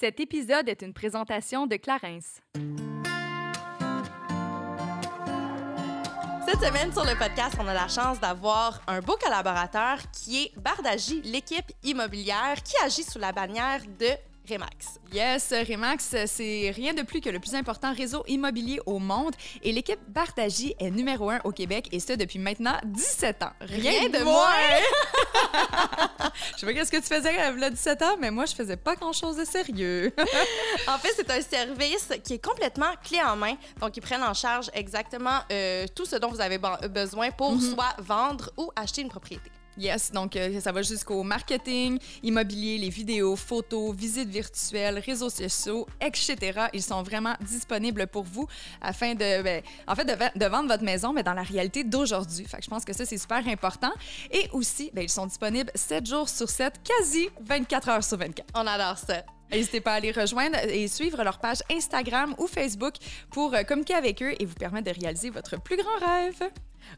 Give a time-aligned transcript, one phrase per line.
[0.00, 2.40] Cet épisode est une présentation de Clarence.
[6.46, 10.58] Cette semaine sur le podcast, on a la chance d'avoir un beau collaborateur qui est
[10.58, 14.08] Bardagie, l'équipe immobilière qui agit sous la bannière de
[14.50, 14.98] Remax.
[15.12, 19.72] Yes, Remax, c'est rien de plus que le plus important réseau immobilier au monde et
[19.72, 23.52] l'équipe Bardagie est numéro un au Québec et ce depuis maintenant 17 ans.
[23.60, 24.50] Rien, de moins!
[26.54, 28.94] je sais pas qu'est-ce que tu faisais à 17 ans, mais moi, je faisais pas
[28.94, 30.12] grand-chose de sérieux.
[30.88, 33.54] en fait, c'est un service qui est complètement clé en main.
[33.80, 36.58] Donc, ils prennent en charge exactement euh, tout ce dont vous avez
[36.88, 37.74] besoin pour mm-hmm.
[37.74, 39.50] soit vendre ou acheter une propriété.
[39.78, 45.86] Yes, donc euh, ça va jusqu'au marketing, immobilier, les vidéos, photos, visites virtuelles, réseaux sociaux,
[46.00, 46.66] etc.
[46.74, 48.46] Ils sont vraiment disponibles pour vous
[48.80, 52.44] afin de, ben, en fait, de, vendre votre maison, mais dans la réalité d'aujourd'hui.
[52.44, 53.92] Fait que je pense que ça, c'est super important.
[54.30, 58.48] Et aussi, ben, ils sont disponibles 7 jours sur 7, quasi 24 heures sur 24.
[58.54, 59.22] On adore ça.
[59.52, 62.94] N'hésitez pas à les rejoindre et suivre leur page Instagram ou Facebook
[63.30, 66.50] pour euh, communiquer avec eux et vous permettre de réaliser votre plus grand rêve.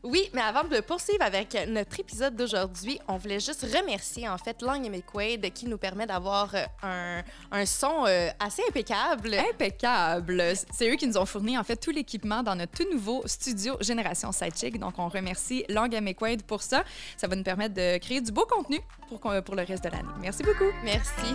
[0.03, 4.63] Oui, mais avant de poursuivre avec notre épisode d'aujourd'hui, on voulait juste remercier en fait
[4.63, 9.35] Lang McQuaid qui nous permet d'avoir euh, un, son euh, assez impeccable.
[9.35, 10.43] Impeccable.
[10.73, 13.77] C'est eux qui nous ont fourni en fait tout l'équipement dans notre tout nouveau studio
[13.81, 14.79] Génération Sidechick.
[14.79, 16.85] Donc on remercie Lang McQuaid pour ça.
[17.17, 20.09] Ça va nous permettre de créer du beau contenu pour, pour le reste de l'année.
[20.21, 20.71] Merci beaucoup.
[20.85, 21.35] Merci.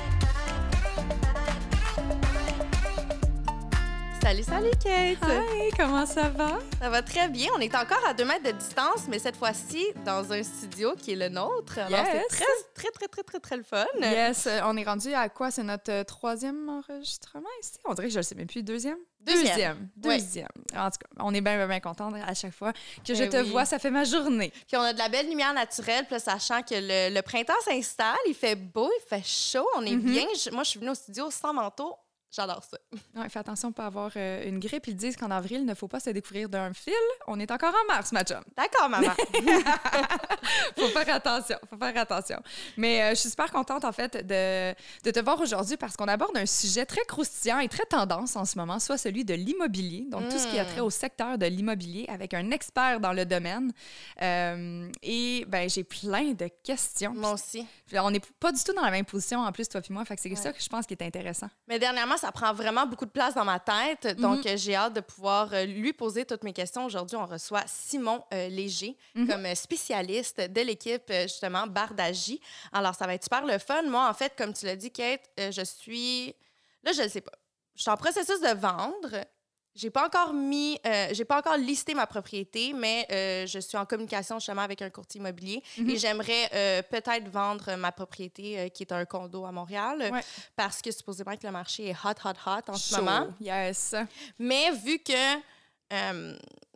[4.21, 5.17] Salut, salut Kate!
[5.23, 6.59] Hi, comment ça va?
[6.79, 7.49] Ça va très bien.
[7.55, 11.13] On est encore à deux mètres de distance, mais cette fois-ci dans un studio qui
[11.13, 11.79] est le nôtre.
[11.79, 13.83] Alors c'est très, très, très, très, très, très le fun.
[13.99, 15.49] Yes, euh, on est rendu à quoi?
[15.49, 17.79] C'est notre euh, troisième enregistrement ici?
[17.83, 18.61] On dirait que je le sais même plus.
[18.61, 18.99] Deuxième?
[19.19, 19.89] Deuxième.
[19.97, 20.47] Deuxième.
[20.77, 22.73] En tout cas, on est bien, bien, bien contents à chaque fois
[23.05, 23.65] que je ben te vois.
[23.65, 24.53] Ça fait ma journée.
[24.67, 28.35] Puis on a de la belle lumière naturelle, puis sachant que le, printemps s'installe, il
[28.35, 29.99] fait beau, il fait chaud, on est mm-hmm.
[29.99, 30.25] bien.
[30.51, 31.95] moi, je suis venue au studio sans manteau
[32.31, 32.77] J'adore ça.
[33.19, 34.87] Ouais, fais attention de pas avoir euh, une grippe.
[34.87, 36.93] Ils disent qu'en avril, il ne faut pas se découvrir d'un fil.
[37.27, 38.41] On est encore en mars, ma chum.
[38.55, 39.11] D'accord, maman.
[40.77, 41.57] faut faire attention.
[41.69, 42.41] Faut faire attention.
[42.77, 46.07] Mais euh, je suis super contente, en fait, de, de te voir aujourd'hui parce qu'on
[46.07, 50.05] aborde un sujet très croustillant et très tendance en ce moment, soit celui de l'immobilier.
[50.09, 50.85] Donc, tout ce qui a trait mm.
[50.85, 53.73] au secteur de l'immobilier avec un expert dans le domaine.
[54.21, 57.13] Euh, et ben j'ai plein de questions.
[57.13, 57.65] Moi aussi.
[57.93, 60.05] On n'est pas du tout dans la même position, en plus, toi et moi.
[60.05, 61.49] Fait que c'est ça que je pense qui est intéressant.
[61.67, 64.19] Mais dernièrement, ça prend vraiment beaucoup de place dans ma tête.
[64.19, 64.57] Donc, mhm.
[64.57, 66.85] j'ai hâte de pouvoir euh, lui poser toutes mes questions.
[66.85, 69.27] Aujourd'hui, on reçoit Simon euh, Léger mhm.
[69.27, 72.39] comme euh, spécialiste de l'équipe, justement, Bardagie.
[72.71, 73.81] Alors, ça va être super le fun.
[73.83, 76.35] Moi, en fait, comme tu l'as dit, Kate, je suis.
[76.83, 77.31] Là, je ne sais pas.
[77.75, 79.25] Je suis en processus de vendre.
[79.73, 83.77] J'ai pas encore mis, euh, j'ai pas encore listé ma propriété, mais euh, je suis
[83.77, 85.97] en communication justement avec un courtier immobilier et mhm.
[85.97, 90.11] j'aimerais euh, peut-être vendre ma propriété qui est un condo à Montréal
[90.55, 93.27] parce que supposément que le marché est hot, hot, hot en ce moment.
[93.39, 93.95] Yes.
[94.37, 95.39] Mais vu que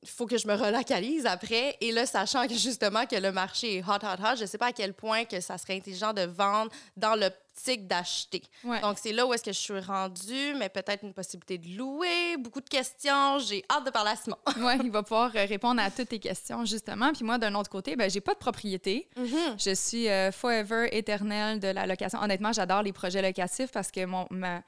[0.06, 1.76] il faut que je me relocalise après.
[1.82, 4.58] Et là, sachant que justement que le marché est hot, hot, hot, je ne sais
[4.58, 8.44] pas à quel point que ça serait intelligent de vendre dans l'optique d'acheter.
[8.82, 12.38] Donc, c'est là où est-ce que je suis rendue, mais peut-être une possibilité de louer,
[12.38, 13.40] beaucoup de questions.
[13.40, 14.38] J'ai hâte de parler à Simon.
[14.58, 17.12] oui, il va pouvoir euh, répondre à toutes tes questions, justement.
[17.14, 19.08] Puis moi, d'un autre côté, ben, j'ai pas de propriété.
[19.18, 19.64] Mm-hmm.
[19.66, 22.20] Je suis euh, forever éternelle de la location.
[22.22, 24.62] Honnêtement, j'adore les projets locatifs parce que mon, ma,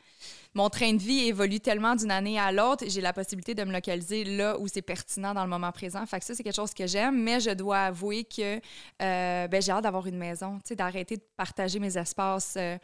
[0.58, 2.84] mon train de vie évolue tellement d'une année à l'autre.
[2.88, 6.04] J'ai la possibilité de me localiser là où c'est pertinent dans le moment présent.
[6.08, 9.62] Fait que ça, c'est quelque chose que j'aime, mais je dois avouer que euh, ben,
[9.62, 12.76] j'ai hâte d'avoir une maison, d'arrêter de partager mes espaces euh,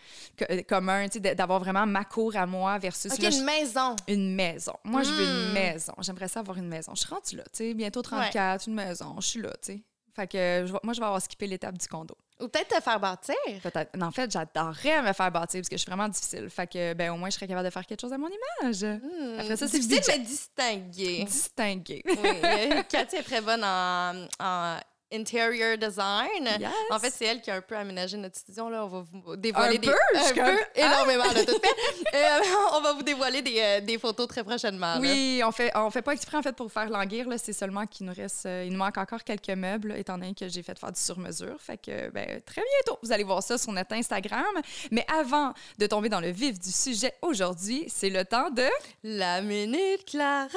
[0.52, 3.12] euh, communs, d'avoir vraiment ma cour à moi versus...
[3.12, 3.96] OK, une maison.
[4.08, 4.74] Une maison.
[4.84, 5.54] Moi, je veux une hmm.
[5.54, 5.94] maison.
[6.02, 6.92] J'aimerais ça avoir une maison.
[6.94, 9.16] Je suis rendue là, tu sais, bientôt 34, une maison.
[9.20, 9.84] Je suis là, tu sais.
[10.16, 12.16] Fait que moi, je vais avoir skippé l'étape du condo.
[12.40, 13.36] Ou peut-être te faire bâtir.
[13.62, 13.92] Peut-être.
[14.02, 16.50] En fait, j'adorerais me faire bâtir parce que je suis vraiment difficile.
[16.50, 18.84] Fait que, ben, au moins, je serais capable de faire quelque chose à mon image.
[18.84, 19.40] Hmm.
[19.40, 21.24] Après ça, c'est difficile, mais distinguer.
[21.24, 22.04] Distinguer.
[22.06, 22.84] oui.
[22.90, 24.78] Cathy est très bonne en, en
[25.14, 26.50] interior design.
[26.90, 28.70] En fait, c'est elle qui a un peu aménagé notre studio.
[28.70, 28.86] Là.
[28.86, 29.88] On va vous dévoiler un des.
[29.88, 32.16] Peu, un peu, énormément, de tout fait.
[32.16, 32.40] Euh,
[32.74, 34.98] on va vous dévoiler des, euh, des photos très prochainement.
[35.00, 37.28] Oui, on fait, on fait pas exprès, en fait, pour faire languir.
[37.38, 38.46] C'est seulement qu'il nous reste.
[38.46, 41.58] Euh, il nous manque encore quelques meubles, étant donné que j'ai fait faire du sur-mesure.
[41.60, 44.44] Fait que, ben, très bientôt, vous allez voir ça sur notre Instagram.
[44.92, 48.66] Mais avant de tomber dans le vif du sujet aujourd'hui, c'est le temps de.
[49.04, 50.48] La Minute Clara!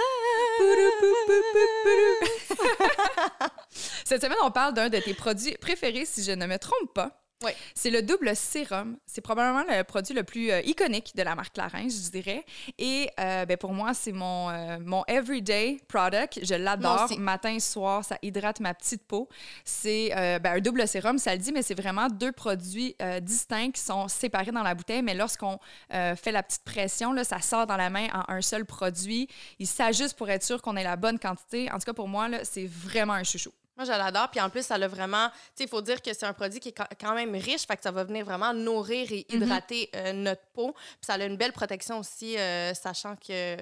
[4.05, 7.23] Cette semaine, on parle d'un de tes produits préférés, si je ne me trompe pas.
[7.45, 7.51] Oui.
[7.75, 8.97] C'est le double sérum.
[9.05, 12.47] C'est probablement le produit le plus euh, iconique de la marque Clarins, je dirais.
[12.79, 16.41] Et euh, ben, pour moi, c'est mon, euh, mon everyday product.
[16.43, 17.11] Je l'adore.
[17.19, 19.29] Matin, soir, ça hydrate ma petite peau.
[19.65, 23.81] C'est ben, un double sérum, ça le dit, mais c'est vraiment deux produits distincts qui
[23.81, 25.03] sont séparés dans la bouteille.
[25.03, 25.59] Mais lorsqu'on
[25.91, 29.29] fait la petite pression, là, ça sort dans la main en un seul produit.
[29.59, 31.71] Il s'ajuste pour être sûr qu'on ait la bonne quantité.
[31.71, 33.53] En tout cas, pour moi, c'est vraiment un chouchou.
[33.77, 34.29] Moi, je l'adore.
[34.31, 35.29] Puis en plus, ça a vraiment.
[35.29, 37.67] Tu sais, il faut dire que c'est un produit qui est quand même riche.
[37.67, 40.73] Fait que ça va venir vraiment nourrir et hydrater euh, notre peau.
[40.73, 43.57] Puis ça a une belle protection aussi, euh, sachant que.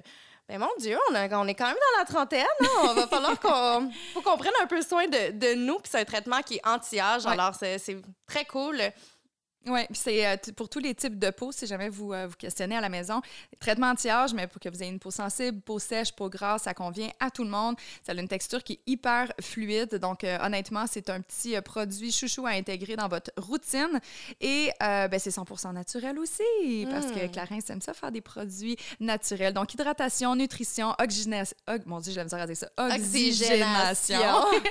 [0.46, 2.44] Ben mon Dieu, on, a- on est quand même dans la trentaine.
[2.60, 2.66] Hein?
[2.82, 5.78] On va falloir qu'on faut qu'on prenne un peu soin de, de nous.
[5.78, 7.24] Puis c'est un traitement qui est anti-âge.
[7.24, 7.32] Ouais.
[7.32, 7.96] Alors, c'est c'est
[8.26, 8.78] très cool.
[9.66, 12.76] Oui, c'est euh, pour tous les types de peau, si jamais vous euh, vous questionnez
[12.76, 13.22] à la maison.
[13.60, 16.74] Traitement anti-âge, mais pour que vous ayez une peau sensible, peau sèche, peau grasse, ça
[16.74, 17.76] convient à tout le monde.
[18.06, 19.94] Ça a une texture qui est hyper fluide.
[19.96, 24.00] Donc, euh, honnêtement, c'est un petit produit chouchou à intégrer dans votre routine.
[24.40, 27.30] Et ben, c'est 100% naturel aussi, parce que Mm.
[27.30, 29.54] Clarins aime ça faire des produits naturels.
[29.54, 31.56] Donc, hydratation, nutrition, oxygénation.
[31.86, 32.68] mon Dieu, j'ai la misère à dire ça.
[32.76, 34.16] Oxygénation,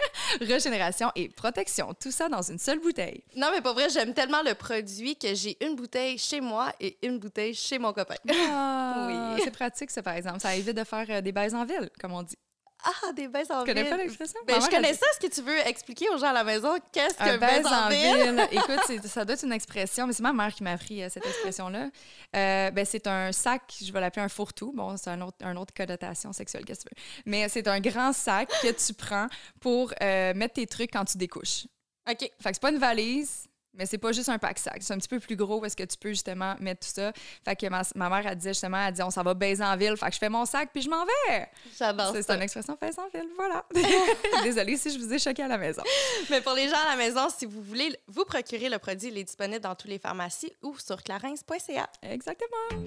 [0.42, 1.94] régénération et protection.
[2.00, 3.24] Tout ça dans une seule bouteille.
[3.36, 6.98] Non, mais pour vrai, j'aime tellement le produit que j'ai une bouteille chez moi et
[7.04, 8.16] une bouteille chez mon copain.
[8.30, 9.08] Ah,
[9.38, 9.42] Oui.
[9.44, 10.40] C'est pratique, ça, par exemple.
[10.40, 12.38] Ça évite de faire euh, des baises en ville, comme on dit.
[12.86, 13.92] Ah, des baisses en Tu connais ville.
[13.92, 14.40] pas l'expression?
[14.46, 15.06] Ben, je connais ça.
[15.14, 17.86] Est-ce que tu veux expliquer aux gens à la maison qu'est-ce que baise baise en
[17.86, 18.36] en ville?
[18.36, 18.48] ville.
[18.52, 21.26] Écoute, ça doit être une expression, mais c'est ma mère qui m'a appris euh, cette
[21.26, 21.90] expression-là.
[22.36, 24.74] Euh, ben, c'est un sac, je vais l'appeler un fourre-tout.
[24.74, 27.22] Bon, c'est un autre, un autre connotation sexuelle, qu'est-ce que tu veux.
[27.26, 29.28] Mais c'est un grand sac que tu prends
[29.62, 31.68] pour euh, mettre tes trucs quand tu découches.
[32.10, 32.18] OK.
[32.20, 34.78] Fait que c'est pas une valise, mais c'est pas juste un pack-sac.
[34.82, 37.12] C'est un petit peu plus gros parce que tu peux justement mettre tout ça.
[37.44, 39.76] Fait que ma, ma mère, elle disait justement, elle dit on s'en va baiser en
[39.76, 39.98] ville.
[39.98, 41.48] Fait que je fais mon sac puis je m'en vais.
[41.78, 43.66] J'adore c'est une expression baiser en ville, voilà.
[44.44, 45.84] Désolée si je vous ai choqué à la maison.
[46.30, 49.18] Mais pour les gens à la maison, si vous voulez vous procurer le produit, il
[49.18, 51.90] est disponible dans toutes les pharmacies ou sur clarins.ca.
[52.04, 52.84] Exactement.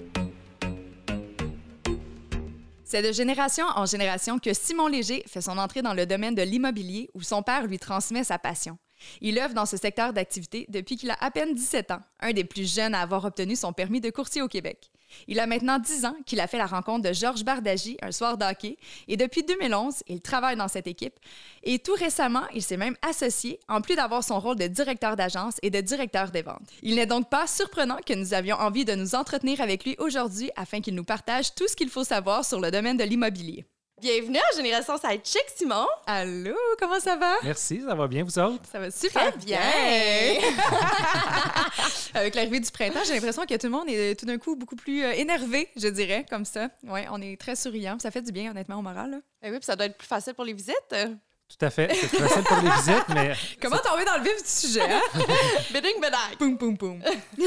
[2.89, 6.41] C'est de génération en génération que Simon Léger fait son entrée dans le domaine de
[6.41, 8.77] l'immobilier où son père lui transmet sa passion.
[9.21, 12.43] Il œuvre dans ce secteur d'activité depuis qu'il a à peine 17 ans, un des
[12.43, 14.91] plus jeunes à avoir obtenu son permis de courtier au Québec.
[15.27, 18.37] Il a maintenant 10 ans qu'il a fait la rencontre de Georges Bardagy un soir
[18.37, 18.77] d'hockey
[19.07, 21.13] et depuis 2011, il travaille dans cette équipe.
[21.63, 25.55] Et tout récemment, il s'est même associé, en plus d'avoir son rôle de directeur d'agence
[25.61, 26.69] et de directeur des ventes.
[26.81, 30.51] Il n'est donc pas surprenant que nous avions envie de nous entretenir avec lui aujourd'hui
[30.55, 33.65] afin qu'il nous partage tout ce qu'il faut savoir sur le domaine de l'immobilier.
[33.99, 35.87] Bienvenue à Génération Sidechick, Simon.
[36.05, 37.33] Allô, comment ça va?
[37.43, 38.61] Merci, ça va bien, vous autres?
[38.71, 39.59] Ça va super Très bien.
[42.13, 44.75] Avec l'arrivée du printemps, j'ai l'impression que tout le monde est tout d'un coup beaucoup
[44.75, 46.69] plus euh, énervé, je dirais, comme ça.
[46.83, 47.97] Oui, on est très souriant.
[47.97, 49.09] Ça fait du bien, honnêtement, au moral.
[49.09, 49.17] là.
[49.41, 50.75] Ben oui, puis ça doit être plus facile pour les visites.
[50.91, 51.91] Tout à fait.
[51.95, 55.01] C'est plus facile pour les visites, mais Comment tomber dans le vif du sujet, hein?
[55.73, 55.93] Bidding.
[56.37, 57.01] Poum, poum, poum.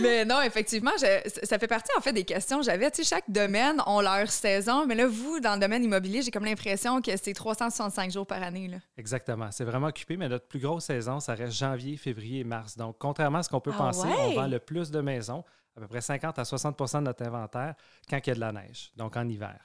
[0.00, 2.90] mais non, effectivement, je- ça fait partie en fait des questions que j'avais.
[2.90, 6.30] Tu sais, chaque domaine ont leur saison, mais là, vous, dans le domaine immobilier, j'ai
[6.30, 8.68] comme l'impression que c'est 365 jours par année.
[8.68, 8.78] Là.
[8.96, 9.50] exactement.
[9.50, 12.76] C'est vraiment occupé, mais notre plus grosse saison, ça reste janvier, février et mars.
[12.76, 14.14] Donc, contrairement à ce qu'on peut Ah penser, ouais?
[14.18, 15.44] on vend le plus de maisons,
[15.76, 17.74] à peu près 50 à 60 de notre inventaire,
[18.10, 19.58] quand il y a de la neige, donc en hiver.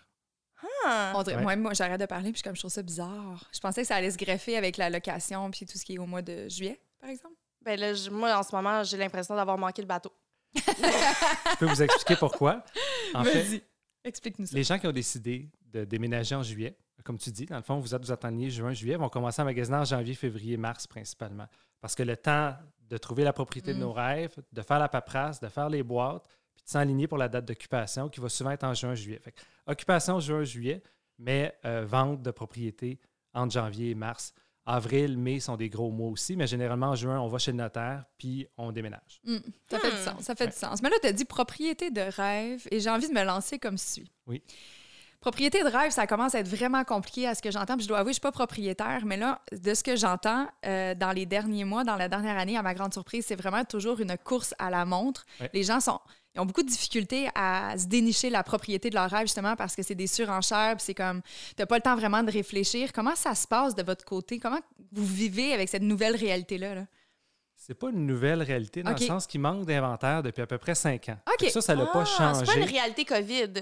[0.85, 1.13] Ah.
[1.15, 1.43] On dirait- Ouais.
[1.43, 3.49] Moi, moi j'arrête de parler, puis je, comme, je trouve ça bizarre.
[3.53, 5.97] Je pensais que ça allait se greffer avec la location, puis tout ce qui est
[5.99, 7.35] au mois de juillet, par exemple.
[7.65, 10.11] Ben là, je- moi, en ce moment, j'ai l'impression d'avoir manqué le bateau.
[10.55, 12.63] Je peux vous expliquer pourquoi.
[13.13, 13.63] En fait,
[14.03, 14.55] explique-nous ça.
[14.55, 17.79] les gens qui ont décidé de déménager en juillet, comme tu dis, dans le fond,
[17.79, 21.47] vous êtes vous attendiez juin, juillet, vont commencer à magasiner en janvier, février, mars principalement.
[21.81, 23.81] Parce que le temps de trouver la propriété de Mm.
[23.81, 26.23] nos rêves, de faire la paperasse, de faire les boîtes,
[26.55, 29.19] puis de s'enligner pour la date d'occupation qui va souvent être en juin, juillet.
[29.19, 30.81] Fait que occupation juin, juillet,
[31.17, 32.99] mais euh, vente de propriété
[33.33, 34.33] entre janvier et mars.
[34.65, 37.57] Avril, mai sont des gros mois aussi, mais généralement en juin, on va chez le
[37.57, 39.21] notaire puis on déménage.
[39.25, 39.37] Hmm,
[39.69, 39.99] ça fait du Hmm.
[39.99, 40.49] sens, ça fait Ouais.
[40.51, 40.81] du sens.
[40.81, 43.77] Mais là, tu as dit propriété de rêve et j'ai envie de me lancer comme
[43.77, 44.09] suit.
[44.25, 44.41] Oui.
[45.23, 47.75] Propriété de rêve, ça commence à être vraiment compliqué à ce que j'entends.
[47.77, 50.95] Puis je dois avouer, je suis pas propriétaire, mais là, de ce que j'entends euh,
[50.95, 54.01] dans les derniers mois, dans la dernière année, à ma grande surprise, c'est vraiment toujours
[54.01, 55.25] une course à la montre.
[55.39, 55.49] Ouais.
[55.53, 56.01] Les gens sont,
[56.35, 59.77] ils ont beaucoup de difficultés à se dénicher la propriété de leur rêve, justement, parce
[59.77, 61.21] que c'est des surenchères, puis c'est comme,
[61.55, 62.91] t'as pas le temps vraiment de réfléchir.
[62.91, 64.39] Comment ça se passe de votre côté?
[64.39, 64.59] Comment
[64.91, 66.75] vous vivez avec cette nouvelle réalité-là?
[66.75, 66.85] là?
[67.55, 70.75] C'est pas une nouvelle réalité dans le sens qu'il manque d'inventaire depuis à peu près
[70.75, 71.17] cinq ans.
[71.27, 71.39] OK.
[71.39, 72.59] Fait que Ça, ça n'a pas Ah, C'est pas changé.
[72.61, 73.53] une réalité COVID.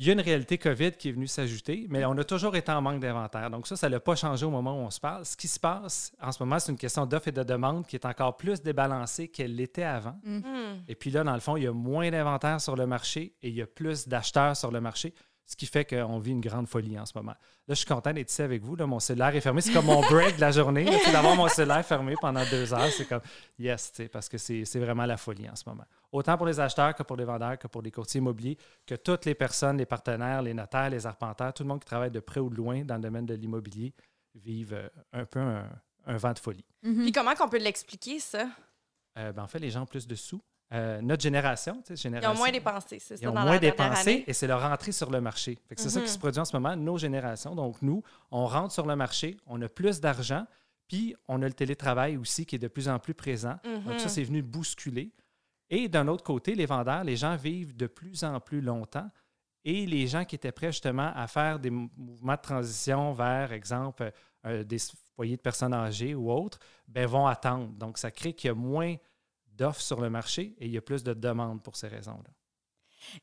[0.00, 2.70] Il y a une réalité COVID qui est venue s'ajouter, mais on a toujours été
[2.70, 3.50] en manque d'inventaire.
[3.50, 5.26] Donc ça, ça n'a pas changé au moment où on se parle.
[5.26, 7.96] Ce qui se passe en ce moment, c'est une question d'offre et de demande qui
[7.96, 10.16] est encore plus débalancée qu'elle l'était avant.
[10.22, 10.42] Hmm.
[10.86, 13.48] Et puis là, dans le fond, il y a moins d'inventaire sur le marché et
[13.48, 15.14] il y a plus d'acheteurs sur le marché.
[15.46, 17.32] ce qui fait qu'on vit une grande folie en ce moment.
[17.32, 18.76] Là, je suis content d'être ici avec vous.
[18.76, 19.62] Là, mon cellulaire est fermé.
[19.62, 20.84] C'est comme mon break de la journée.
[21.10, 23.22] D'avoir mon cellulaire fermé pendant deux heures, c'est comme
[23.58, 25.86] yes, parce que c'est vraiment la folie en ce moment.
[26.10, 29.26] Autant pour les acheteurs que pour les vendeurs, que pour les courtiers immobiliers, que toutes
[29.26, 32.40] les personnes, les partenaires, les notaires, les arpenteurs, tout le monde qui travaille de près
[32.40, 33.92] ou de loin dans le domaine de l'immobilier
[34.34, 36.64] vivent euh, un peu un, vent de folie.
[36.84, 37.02] Mm-hmm.
[37.02, 38.48] Puis comment qu'on peut l'expliquer, ça?
[39.18, 40.40] Euh, ben, en fait, les gens ont plus de sous.
[40.72, 43.22] Euh, notre génération, génération, Ils ont moins dépensé, c'est ça.
[43.22, 45.58] Ils ont moins dépensé et c'est leur entrée sur le marché.
[45.76, 46.12] C'est ça qui mhm.
[46.12, 47.54] se produit en ce moment, nos générations.
[47.54, 50.46] Donc, nous, on rentre sur le marché, on a plus d'argent,
[50.86, 53.56] puis on a le télétravail aussi qui est de plus en plus présent.
[53.64, 54.08] Donc, ça, mhm.
[54.08, 55.10] c'est venu bousculer.
[55.70, 59.10] Et d'un autre côté, les vendeurs, les gens vivent de plus en plus longtemps
[59.64, 64.10] et les gens qui étaient prêts justement à faire des mouvements de transition vers, exemple,
[64.46, 64.78] euh, des
[65.14, 67.68] foyers de personnes âgées ou autres, ben, vont attendre.
[67.74, 68.96] Donc, ça crée qu'il y a moins
[69.46, 72.30] d'offres sur le marché et il y a plus de demandes pour ces raisons-là.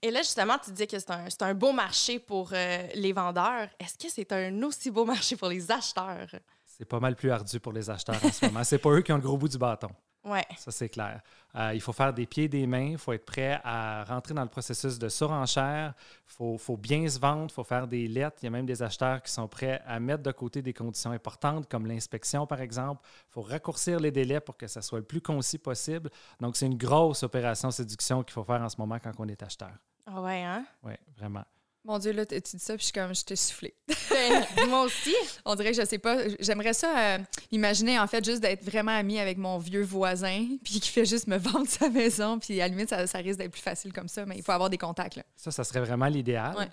[0.02, 3.70] Et là, justement, tu dis que c'est un, un, beau marché pour euh, les vendeurs.
[3.80, 6.28] Est-ce que c'est un aussi beau marché pour les acheteurs?
[6.66, 8.64] C'est pas mal plus ardu pour les acheteurs en ce moment.
[8.64, 9.90] C'est pas eux qui ont le gros bout du bâton.
[10.26, 10.46] Ouais.
[10.58, 11.22] Ça, c'est clair.
[11.56, 12.90] Euh, il faut faire des pieds et des mains.
[12.92, 15.94] Il faut être prêt à rentrer dans le processus de surenchère.
[16.40, 17.46] Il faut, bien se vendre.
[17.50, 18.38] Il faut faire des lettres.
[18.42, 21.12] Il y a même des acheteurs qui sont prêts à mettre de côté des conditions
[21.12, 23.04] importantes, comme l'inspection, par exemple.
[23.30, 26.10] Il faut raccourcir les délais pour que ça soit le plus concis possible.
[26.40, 29.44] Donc, c'est une grosse opération séduction qu'il faut faire en ce moment quand on est
[29.44, 29.74] acheteur.
[30.08, 30.66] Ah ouais, hein?
[30.84, 31.46] Oui, vraiment.
[31.86, 33.74] Mon Dieu, là, tu dis ça, puis je suis comme, je t'ai soufflé.
[34.10, 35.14] Ben, moi aussi.
[35.44, 36.18] On dirait que je sais pas.
[36.40, 37.18] J'aimerais ça euh,
[37.52, 41.28] imaginer, en fait, juste d'être vraiment ami avec mon vieux voisin, puis qui fait juste
[41.28, 44.26] me vendre sa maison, puis à la limite, ça, risque d'être plus facile comme ça,
[44.26, 45.18] mais il faut avoir des contacts.
[45.18, 45.24] Là.
[45.36, 46.70] Ça, ça serait vraiment l'idéal.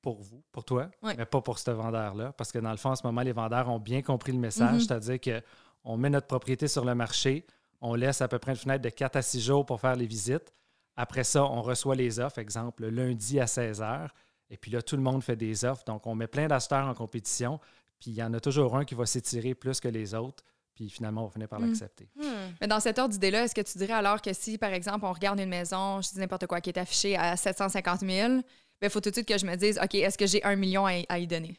[0.00, 2.32] Pour vous, pour toi, mais pas pour ce vendeur-là.
[2.32, 4.82] Parce que dans le fond, en ce moment, les vendeurs ont bien compris le message,
[4.82, 4.86] mm-hmm.
[4.86, 5.42] c'est-à-dire
[5.84, 7.44] qu'on met notre propriété sur le marché,
[7.80, 10.06] on laisse à peu près une fenêtre de 4 à 6 jours pour faire les
[10.06, 10.52] visites.
[10.96, 14.14] Après ça, on reçoit les offres, exemple, lundi à 16 heures.
[14.50, 15.84] Et puis là, tout le monde fait des offres.
[15.84, 17.60] Donc, on met plein d'acheteurs en compétition.
[18.00, 20.44] Puis il y en a toujours un qui va s'étirer plus que les autres.
[20.74, 21.66] Puis finalement, on va finir par hmm.
[21.66, 22.08] l'accepter.
[22.14, 22.52] Hmm.
[22.60, 25.12] Mais dans cet ordre d'idée-là, est-ce que tu dirais alors que si, par exemple, on
[25.12, 28.40] regarde une maison, je dis n'importe quoi, qui est affichée à 750 000,
[28.80, 30.86] il faut tout de suite que je me dise, OK, est-ce que j'ai un million
[30.86, 31.58] à, y donner?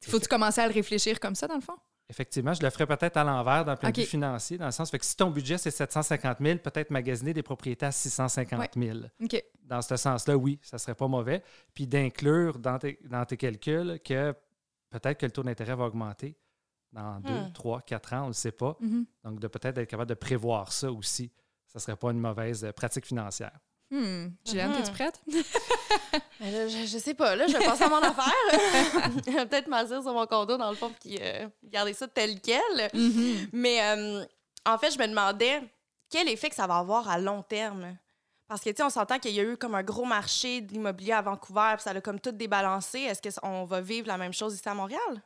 [0.00, 1.76] Faut-tu commencer à le réfléchir comme ça, dans le fond?
[2.12, 4.90] Effectivement, je le ferais peut-être à l'envers d'un point de vue financier, dans le sens
[4.90, 8.98] que si ton budget c'est 750 000, peut-être magasiner des propriétés à 650 000.
[9.64, 11.42] Dans ce sens-là, oui, ça ne serait pas mauvais.
[11.72, 14.34] Puis d'inclure dans tes, dans tes calculs que
[14.90, 16.36] peut-être que le taux d'intérêt va augmenter
[16.92, 17.52] dans deux, hmm.
[17.54, 18.76] trois, quatre ans, on ne le sait pas.
[18.82, 19.04] Mm-hmm.
[19.24, 21.32] Donc, de peut-être être capable de prévoir ça aussi,
[21.66, 23.58] ça ne serait pas une mauvaise pratique financière.
[23.92, 24.28] Hmm.
[24.46, 25.20] Juliane, es-tu prête?
[26.40, 28.32] je, je, sais pas, là, je vais passer à mon affaire.
[29.46, 32.88] Peut-être m'asseoir sur mon condo, dans le fond, puis euh, garder ça tel quel.
[32.94, 33.50] Mm-hmm.
[33.52, 34.24] Mais euh,
[34.64, 35.60] en fait, je me demandais
[36.08, 37.98] quel effet que ça va avoir à long terme.
[38.48, 40.72] Parce que, tu sais, on s'entend qu'il y a eu comme un gros marché de
[40.72, 43.00] l'immobilier à Vancouver, puis ça a comme tout débalancé.
[43.00, 45.22] Est-ce qu'on va vivre la même chose ici à Montréal?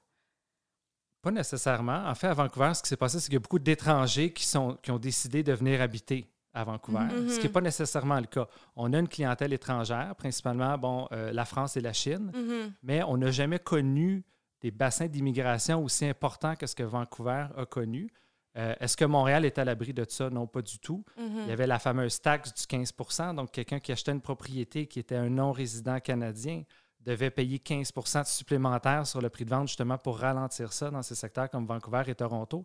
[1.23, 2.03] Pas nécessairement.
[2.05, 4.45] En fait, à Vancouver, ce qui s'est passé, c'est qu'il y a beaucoup d'étrangers qui,
[4.83, 7.29] qui ont décidé de venir habiter à Vancouver, mm-hmm.
[7.29, 8.49] ce qui n'est pas nécessairement le cas.
[8.77, 12.73] On a une clientèle étrangère, principalement bon, euh, la France et la Chine, mm-hmm.
[12.83, 14.25] mais on n'a jamais connu
[14.63, 18.11] des bassins d'immigration aussi importants que ce que Vancouver a connu.
[18.57, 20.31] Euh, est-ce que Montréal est à l'abri de ça?
[20.31, 21.05] Non, pas du tout.
[21.19, 21.43] Mm-hmm.
[21.43, 24.99] Il y avait la fameuse taxe du 15% donc quelqu'un qui achetait une propriété qui
[24.99, 26.63] était un non-résident canadien
[27.01, 31.15] devait payer 15% supplémentaire sur le prix de vente justement pour ralentir ça dans ces
[31.15, 32.65] secteurs comme Vancouver et Toronto.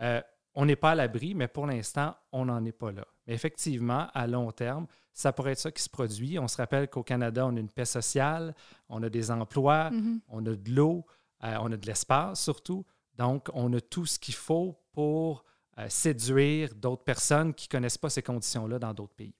[0.00, 0.22] Euh,
[0.54, 3.06] on n'est pas à l'abri, mais pour l'instant, on n'en est pas là.
[3.26, 6.38] Mais effectivement, à long terme, ça pourrait être ça qui se produit.
[6.38, 8.54] On se rappelle qu'au Canada, on a une paix sociale,
[8.88, 10.20] on a des emplois, mm-hmm.
[10.28, 11.06] on a de l'eau,
[11.44, 12.84] euh, on a de l'espace surtout.
[13.16, 15.44] Donc, on a tout ce qu'il faut pour
[15.78, 19.34] euh, séduire d'autres personnes qui ne connaissent pas ces conditions-là dans d'autres pays.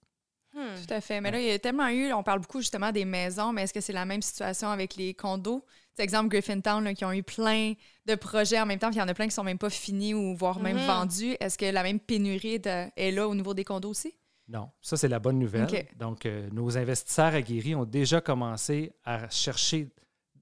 [0.53, 0.75] Hmm.
[0.85, 1.19] Tout à fait.
[1.19, 3.73] Mais là, il y a tellement eu, on parle beaucoup justement des maisons, mais est-ce
[3.73, 5.65] que c'est la même situation avec les condos?
[5.95, 7.73] C'est exemple Griffintown, là, qui ont eu plein
[8.05, 9.69] de projets en même temps, puis il y en a plein qui sont même pas
[9.69, 10.87] finis ou voire même hmm.
[10.87, 11.35] vendus.
[11.39, 14.15] Est-ce que la même pénurie est là au niveau des condos aussi?
[14.47, 15.67] Non, ça c'est la bonne nouvelle.
[15.97, 19.89] Donc, euh, nos investisseurs aguerris ont déjà commencé à chercher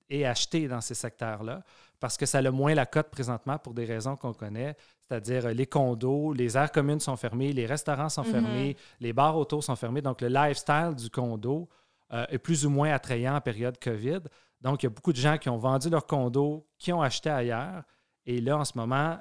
[0.09, 1.63] et acheter dans ces secteurs-là
[1.99, 4.75] parce que ça a le moins la cote présentement pour des raisons qu'on connaît,
[5.07, 8.31] c'est-à-dire euh, les condos, les aires communes sont fermées, les restaurants sont mhm.
[8.31, 10.01] fermés, les bars autour sont fermés.
[10.01, 11.69] Donc, le lifestyle du condo
[12.13, 14.21] euh, est plus ou moins attrayant en période COVID.
[14.61, 17.29] Donc, il y a beaucoup de gens qui ont vendu leur condo, qui ont acheté
[17.29, 17.83] ailleurs.
[18.25, 19.19] Et là, en ce moment,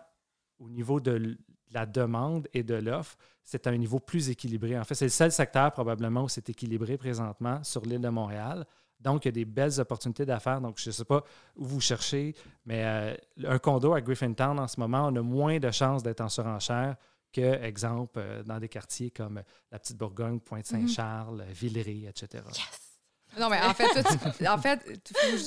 [0.59, 1.39] au niveau de
[1.73, 4.79] la demande et de l'offre, c'est à un niveau plus équilibré.
[4.79, 8.67] En fait, c'est le seul secteur probablement où c'est équilibré présentement sur l'île de Montréal.
[9.01, 10.61] Donc, il y a des belles opportunités d'affaires.
[10.61, 11.25] Donc, je ne sais pas
[11.57, 12.35] où vous cherchez,
[12.67, 13.15] mais euh,
[13.47, 16.97] un condo à Griffintown en ce moment, on a moins de chances d'être en surenchère
[17.33, 21.53] que, exemple, euh, dans des quartiers comme la Petite Bourgogne, Pointe-Saint-Charles, mm-hmm.
[21.53, 22.45] Villeray, etc.
[22.49, 22.91] Yes!
[23.39, 23.87] Non, mais en fait,
[24.49, 25.01] en fait,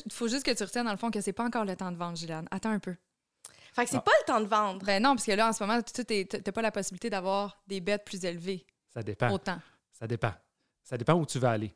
[0.08, 1.92] il faut, juste que tu retiennes dans le fond que c'est pas encore le temps
[1.92, 2.48] de vendre, Juliane.
[2.52, 2.96] Attends un peu.
[3.74, 4.86] Fait que c'est pas le temps de vendre.
[4.86, 7.82] Ben non, parce que là, en ce moment, tu n'as pas la possibilité d'avoir des
[7.82, 8.66] bêtes plus élevées.
[8.94, 9.32] Ça dépend.
[9.32, 9.60] Autant.
[9.92, 10.34] Ça dépend.
[10.84, 11.75] Ça dépend où tu vas aller.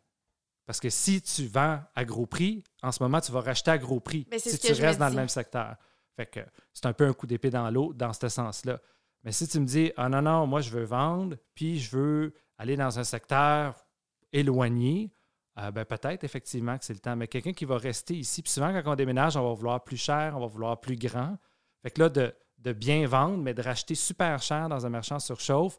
[0.66, 3.78] Parce que si tu vends à gros prix, en ce moment, tu vas racheter à
[3.78, 5.76] gros prix si tu restes dans le même secteur.
[6.16, 6.40] Fait que
[6.74, 8.80] c'est un peu un coup d'épée dans l'eau dans ce sens-là.
[9.24, 12.34] Mais si tu me dis, ah non, non, moi, je veux vendre, puis je veux
[12.58, 13.86] aller dans un secteur
[14.32, 15.12] éloigné,
[15.60, 17.16] euh, ben, peut-être effectivement que c'est le temps.
[17.16, 19.98] Mais quelqu'un qui va rester ici, puis souvent, quand on déménage, on va vouloir plus
[19.98, 21.38] cher, on va vouloir plus grand.
[21.82, 25.20] Fait que là, de, de bien vendre, mais de racheter super cher dans un marchand
[25.20, 25.78] surchauffe,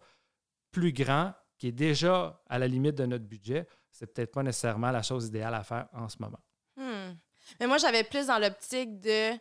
[0.71, 4.91] plus grand, qui est déjà à la limite de notre budget, c'est peut-être pas nécessairement
[4.91, 6.41] la chose idéale à faire en ce moment.
[6.77, 7.15] Hmm.
[7.59, 9.33] Mais moi, j'avais plus dans l'optique de.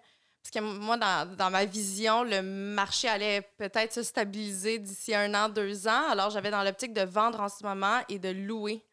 [0.44, 5.50] Parce que moi, dans, ma vision, le marché allait peut-être se stabiliser d'ici un an,
[5.50, 6.10] deux ans.
[6.10, 8.86] Alors, j'avais dans l'optique de vendre en ce moment et de louer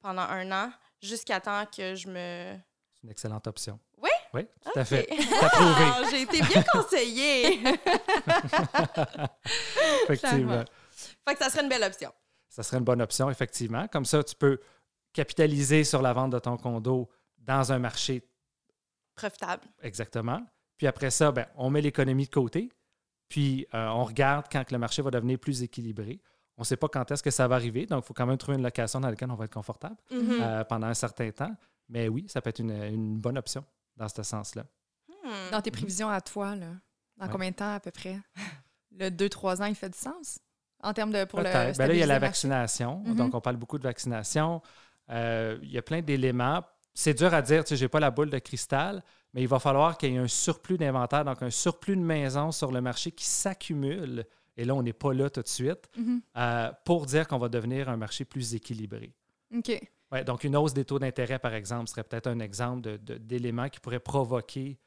[0.00, 2.54] pendant un an jusqu'à temps que je me.
[2.94, 3.78] C'est une excellente option.
[3.98, 4.10] Oui?
[4.32, 5.06] Oui, tout à fait.
[6.10, 7.62] J'ai été bien conseillée.
[10.04, 10.64] Effectivement.
[11.28, 12.12] Fait que ça serait une belle option.
[12.48, 13.88] Ça serait une bonne option, effectivement.
[13.88, 14.60] Comme ça, tu peux
[15.12, 18.28] capitaliser sur la vente de ton condo dans un marché
[19.14, 19.62] profitable.
[19.82, 20.42] Exactement.
[20.82, 22.68] Puis après ça, ben, on met l'économie de côté,
[23.28, 26.20] puis euh, on regarde quand le marché va devenir plus équilibré.
[26.56, 28.36] On ne sait pas quand est-ce que ça va arriver, donc il faut quand même
[28.36, 30.42] trouver une location dans laquelle on va être confortable mm-hmm.
[30.42, 31.54] euh, pendant un certain temps.
[31.88, 33.64] Mais oui, ça peut être une, bonne option
[33.96, 34.64] dans ce sens-là.
[35.08, 35.52] Hmm.
[35.52, 36.72] Dans tes prévisions à toi, là,
[37.16, 38.18] dans combien de temps à peu près?
[38.90, 40.40] Le 2-3 ans, il fait du sens?
[40.82, 41.44] En termes de pour le.
[41.44, 43.04] Ben là, il y a la vaccination.
[43.04, 43.14] Mm-hmm.
[43.14, 44.60] Donc, on parle beaucoup de vaccination.
[45.10, 46.64] Euh, il y a plein d'éléments.
[46.92, 49.58] C'est dur à dire, tu sais, j'ai pas la boule de cristal, mais il va
[49.58, 53.12] falloir qu'il y ait un surplus d'inventaire, donc un surplus de maisons sur le marché
[53.12, 54.24] qui s'accumule.
[54.56, 56.20] Et là, on n'est pas là tout de suite mm-hmm.
[56.36, 59.14] euh, pour dire qu'on va devenir un marché plus équilibré.
[59.56, 59.80] OK.
[60.10, 63.80] Ouais, donc, une hausse des taux d'intérêt, par exemple, serait peut-être un exemple d'éléments qui
[63.80, 64.78] pourrait provoquer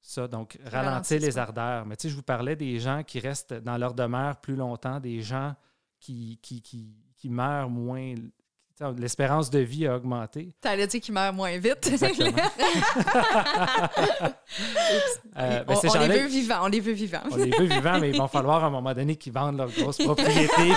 [0.00, 0.28] ça.
[0.28, 1.84] Donc, ralentir les ardeurs.
[1.84, 5.00] Mais tu sais, je vous parlais des gens qui restent dans leur demeure plus longtemps,
[5.00, 5.56] des gens
[5.98, 8.14] qui, qui, qui, qui meurent moins
[8.98, 10.52] L'espérance de vie a augmenté.
[10.60, 11.90] Tu allais dire qu'il meurt moins vite.
[15.38, 17.22] Euh, ben, on, les veut vivants, on les veut vivants.
[17.30, 19.70] on les veut vivants, mais il va falloir à un moment donné qu'ils vendent leur
[19.70, 20.72] grosse propriété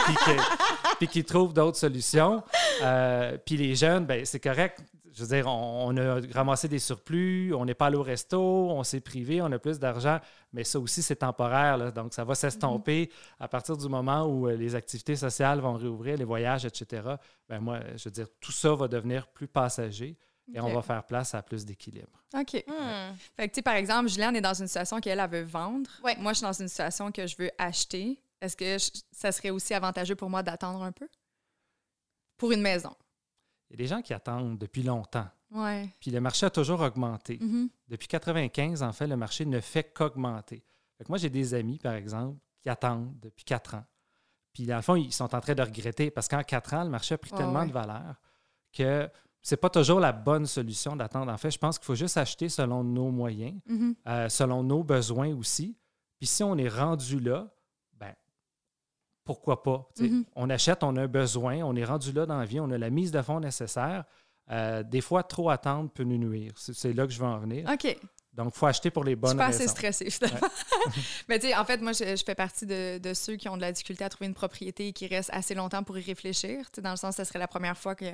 [0.97, 2.41] puis qu'ils trouvent d'autres solutions.
[2.81, 4.79] Euh, puis les jeunes, ben, c'est correct
[5.15, 8.83] je veux dire, on, a ramassé des surplus, on n'est pas allé au resto, on
[8.83, 10.19] s'est privé, on a plus d'argent,
[10.51, 11.93] mais ça aussi, c'est temporaire.
[11.93, 16.17] donc, ça va s'estomper à partir du moment où euh, les activités sociales vont réouvrir,
[16.17, 17.15] les voyages, etc.
[17.47, 20.17] Ben moi, je veux dire, tout ça va devenir plus passager
[20.53, 22.21] et on va faire place à plus d'équilibre.
[22.37, 22.63] OK.
[22.67, 23.15] Hmm.
[23.37, 25.89] Fait que, tu sais, par exemple, Juliane est dans une situation qu'elle, elle veut vendre.
[26.19, 28.19] Moi, je suis dans une situation que je veux acheter.
[28.41, 28.77] Est-ce que
[29.11, 31.07] ça serait aussi avantageux pour moi d'attendre un peu?
[32.37, 32.93] Pour une maison.
[33.69, 35.27] Il y a des gens qui attendent depuis longtemps.
[35.51, 35.89] Ouais.
[35.99, 37.37] Puis le marché a toujours augmenté.
[37.37, 37.69] Mm-hmm.
[37.87, 40.63] Depuis 95, en fait, le marché ne fait qu'augmenter.
[41.07, 43.85] moi, j'ai des amis, par exemple, qui attendent depuis quatre ans.
[44.53, 46.89] Puis, dans le fond, ils sont en train de regretter parce qu'en quatre ans, le
[46.89, 48.15] marché a pris tellement de valeur
[48.71, 49.09] que
[49.41, 51.31] c'est pas toujours la bonne solution d'attendre.
[51.31, 53.95] En fait, je pense qu'il faut juste acheter selon nos moyens, mm-hmm.
[54.07, 55.77] euh, selon nos besoins aussi.
[56.17, 57.47] Puis si on est rendu là,
[59.25, 59.89] pourquoi pas?
[59.99, 60.23] Mm-hmm.
[60.35, 62.77] On achète, on a un besoin, on est rendu là dans la vie, on a
[62.77, 64.05] la mise de fonds nécessaire.
[64.51, 66.53] Euh, des fois, trop attendre peut nous nuire.
[66.55, 67.67] C'est là que je veux en venir.
[67.69, 67.97] OK.
[68.33, 69.63] Donc, il faut acheter pour les bonnes raisons.
[69.63, 70.39] Je suis pas assez stressée,
[71.29, 73.71] Mais tu sais, en fait, moi, je, fais partie de, ceux qui ont de la
[73.71, 76.65] difficulté à trouver une propriété et qui restent assez longtemps pour y réfléchir.
[76.77, 78.05] dans le sens, ce serait la première fois que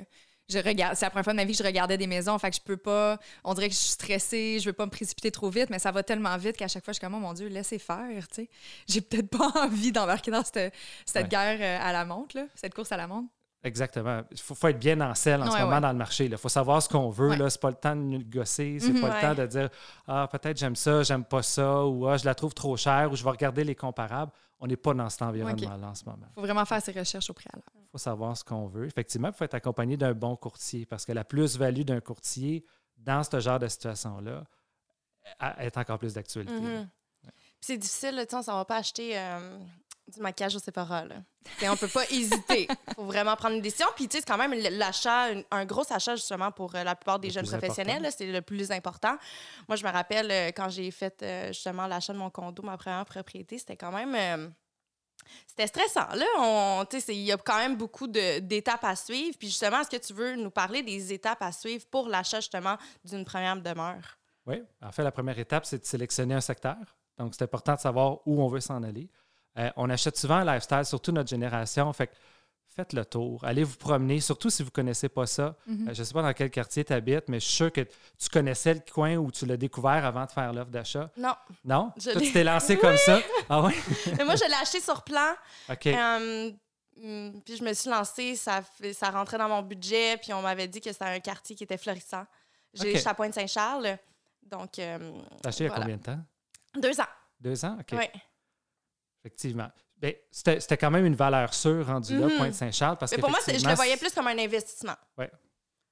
[0.48, 0.96] je regarde.
[0.96, 2.38] C'est la première fois de ma vie que je regardais des maisons.
[2.38, 3.18] Fait que je peux pas.
[3.44, 5.90] On dirait que je suis stressée, je veux pas me précipiter trop vite, mais ça
[5.90, 8.34] va tellement vite qu'à chaque fois, je suis comme, oh mon Dieu, laissez faire, tu
[8.34, 8.50] sais.
[8.86, 10.74] J'ai peut-être pas envie d'embarquer dans cette,
[11.06, 13.28] cette guerre euh, à la montre, là, cette course à la montre.
[13.64, 14.22] Exactement.
[14.32, 16.24] Il faut, être bien en selle en ce moment dans le marché.
[16.24, 17.30] Il faut savoir ce qu'on veut.
[17.36, 18.80] Ce n'est pas le temps de négocier.
[18.80, 19.68] C'est pas le temps de dire
[20.08, 23.16] Ah, peut-être j'aime ça, j'aime pas ça, ou Ah, je la trouve trop chère, ou
[23.16, 24.32] je vais regarder les comparables.
[24.62, 26.24] On n'est pas dans cet environnement-là en ce moment.
[26.30, 27.64] Il faut vraiment faire ses recherches au préalable.
[27.74, 28.86] Il faut savoir ce qu'on veut.
[28.86, 32.64] Effectivement, il faut être accompagné d'un bon courtier parce que la plus-value d'un courtier
[32.96, 34.44] dans ce genre de situation-là
[35.58, 36.54] est encore plus d'actualité.
[36.54, 36.86] Mm-hmm.
[37.60, 39.18] C'est difficile, on ne va pas acheter.
[39.18, 39.58] Euh,
[40.12, 41.04] du maquillage au Sephora.
[41.04, 41.16] Là.
[41.70, 42.68] on peut pas hésiter.
[42.88, 43.86] Il faut vraiment prendre une décision.
[43.94, 47.18] Puis, tu sais, c'est quand même l'achat, un gros achat justement pour euh, la plupart
[47.18, 48.08] des jeunes professionnels.
[48.16, 49.16] C'est le plus important.
[49.68, 52.76] Moi, je me rappelle euh, quand j'ai fait euh, justement l'achat de mon condo, ma
[52.76, 54.52] première propriété, c'était quand même.
[55.46, 56.08] c'était stressant.
[56.14, 59.36] Là, on, il y a quand même beaucoup d'étapes à suivre.
[59.38, 62.76] Puis justement, est-ce que tu veux nous parler des étapes à suivre pour l'achat justement
[63.04, 64.18] d'une première demeure?
[64.46, 64.62] Oui.
[64.82, 66.76] En fait, la première étape, c'est de sélectionner un secteur.
[67.18, 69.08] Donc, c'est important de savoir où on veut s'en aller.
[69.58, 71.92] Euh, on achète souvent un lifestyle, surtout notre génération.
[71.92, 72.10] Fait
[72.74, 75.54] faites le tour, allez vous promener, surtout si vous ne connaissez pas ça.
[75.66, 75.88] Mhm.
[75.88, 77.82] Euh, je ne sais pas dans quel quartier tu habites, mais je suis sûr que
[77.82, 81.10] tu connaissais le coin où tu l'as découvert avant de faire l'offre d'achat.
[81.16, 81.34] Non.
[81.64, 81.92] Non?
[81.98, 83.20] Je Toi, tu t'es lancé comme ça?
[83.48, 83.74] Ah oui?
[84.16, 85.34] Mais moi, je l'ai acheté sur plan.
[85.68, 85.86] OK.
[85.86, 86.50] Euh,
[87.02, 88.62] hum, puis je me suis lancée, ça,
[88.94, 91.76] ça rentrait dans mon budget, puis on m'avait dit que c'était un quartier qui était
[91.78, 92.24] florissant.
[92.72, 92.96] J'ai OK.
[92.96, 93.98] j'étais à Pointe-Saint-Charles.
[94.44, 95.12] Donc, euh,
[95.42, 96.18] T'as acheté il y a combien de temps?
[96.74, 97.06] deux ans.
[97.38, 97.76] Deux ans?
[97.78, 97.98] OK.
[97.98, 98.20] Oui.
[99.24, 99.70] Effectivement.
[99.98, 102.36] Ben, C'était c'était quand même une valeur sûre rendue là, Mhm.
[102.36, 102.98] Pointe-Saint-Charles.
[102.98, 104.96] parce Mais pour moi, je le voyais plus comme un investissement.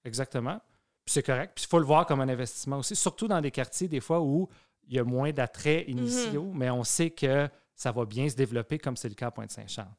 [0.05, 0.61] Exactement.
[1.05, 1.53] Puis c'est correct.
[1.55, 4.21] Puis il faut le voir comme un investissement aussi, surtout dans des quartiers, des fois,
[4.21, 4.49] où
[4.85, 8.79] il y a moins d'attraits initiaux, mais on sait que ça va bien se développer,
[8.79, 9.95] comme c'est le cas à Pointe-Saint-Charles.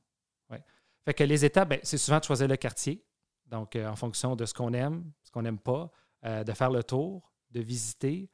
[0.50, 0.62] Ouais.
[1.06, 3.04] Fait que les étapes, ben, c'est souvent de choisir le quartier.
[3.46, 5.90] Donc, euh, en fonction de ce qu'on aime, ce qu'on n'aime pas,
[6.26, 8.30] euh, de faire le tour, de visiter.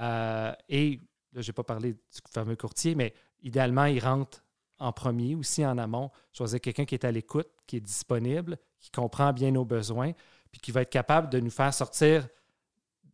[0.00, 1.00] Euh, et
[1.32, 4.42] là, je n'ai pas parlé du fameux courtier, mais idéalement, il rentre
[4.78, 6.10] en premier, aussi en amont.
[6.32, 10.12] Choisir quelqu'un qui est à l'écoute, qui est disponible, qui comprend bien nos besoins,
[10.50, 12.28] puis qui va être capable de nous faire sortir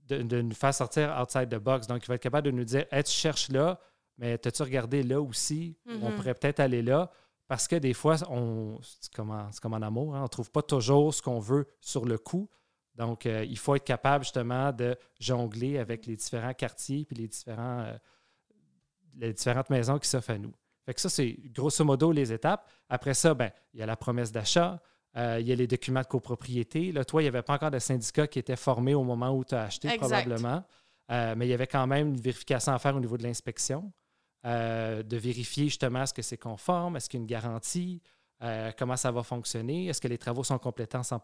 [0.08, 1.86] de, de nous faire sortir outside the box.
[1.86, 3.78] Donc, il va être capable de nous dire Hey, tu cherches là,
[4.16, 5.76] mais t'as-tu regardé là aussi?
[5.86, 7.10] Ou On pourrait peut-être aller là.
[7.46, 10.28] Parce que des fois, on, c'est comme en, c'est comme en amour, hein, on ne
[10.28, 12.48] trouve pas toujours ce qu'on veut sur le coup.
[12.94, 17.28] Donc, euh, il faut être capable justement de jongler avec les différents quartiers puis les,
[17.28, 17.96] différents, euh,
[19.18, 20.52] les différentes maisons qui s'offrent à nous.
[20.87, 22.66] Fait que ça, c'est grosso modo les étapes.
[22.88, 24.81] Après ça, ben, il y a la promesse d'achat,
[25.16, 26.92] euh, il y a les documents de copropriété.
[26.92, 29.44] Là, toi, il n'y avait pas encore de syndicat qui était formé au moment où
[29.44, 30.00] tu as acheté, Exact.
[30.00, 30.64] probablement.
[31.11, 33.92] Euh, mais il y avait quand même une vérification à faire au niveau de l'inspection,
[34.46, 38.02] euh, de vérifier justement est-ce que c'est conforme, est-ce qu'il y a une garantie,
[38.78, 41.18] comment ça va fonctionner, est-ce que les travaux sont complétés en 100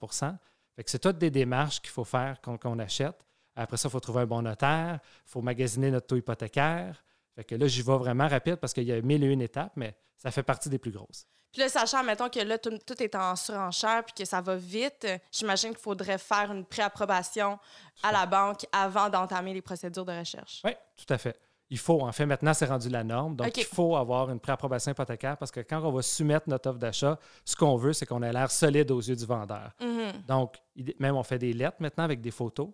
[0.74, 3.24] fait que c'est toutes des démarches qu'il faut faire quand, quand on achète.
[3.56, 7.04] Après ça, il faut trouver un bon notaire, il faut magasiner notre taux hypothécaire.
[7.34, 9.72] Fait que là, j'y vais vraiment rapide parce qu'il y a mille et une étapes,
[9.76, 11.26] mais ça fait partie des plus grosses.
[11.54, 14.56] Puis là, sachant, mettons que là, tout, tout est en surenchère puis que ça va
[14.56, 17.58] vite, j'imagine qu'il faudrait faire une préapprobation
[18.02, 20.62] à la banque avant d'entamer les procédures de recherche.
[20.64, 21.38] Oui, tout à fait.
[21.70, 23.36] Il faut, en fait, maintenant, c'est rendu la norme.
[23.36, 26.78] Donc, il faut avoir une préapprobation hypothécaire parce que quand on va soumettre notre offre
[26.78, 29.70] d'achat, ce qu'on veut, c'est qu'on ait l'air solide aux yeux du vendeur.
[29.80, 30.24] Mhm.
[30.26, 30.56] Donc,
[30.98, 32.70] même on fait des lettres maintenant avec des photos.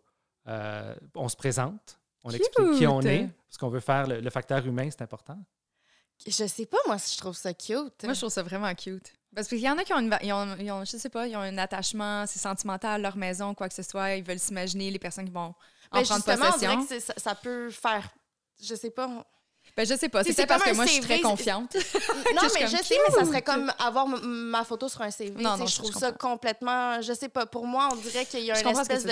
[0.49, 4.31] Euh, on se présente, on explique qui on est, parce qu'on veut faire le, le
[4.31, 5.39] facteur humain, c'est important.
[6.27, 8.05] Je sais pas, moi, si je trouve ça cute.
[8.05, 9.13] Moi, je trouve ça vraiment cute.
[9.35, 11.27] Parce qu'il y en a qui ont, une, ils ont, ils ont- je sais pas,
[11.27, 14.17] ils ont un attachement, c'est sentimental à leur maison, quoi que ce soit.
[14.17, 15.55] Ils veulent s'imaginer les personnes qui vont en
[15.95, 16.87] Mais prendre justement, on possession.
[16.87, 18.09] que ça, ça peut faire.
[18.63, 19.07] Je sais pas.
[19.07, 19.25] non,
[19.77, 20.25] Ben, je sais pas.
[20.25, 21.73] C'est- parce que moi, je suis très confiante.
[21.75, 25.41] mais suis je sais, mais ça serait comme avoir ma photo sur un CV.
[25.43, 27.01] Non, non, je je- trouve je ça complètement.
[27.01, 27.47] Je sais pas.
[27.47, 29.11] Pour moi, on dirait qu'il y a Je une espèce de.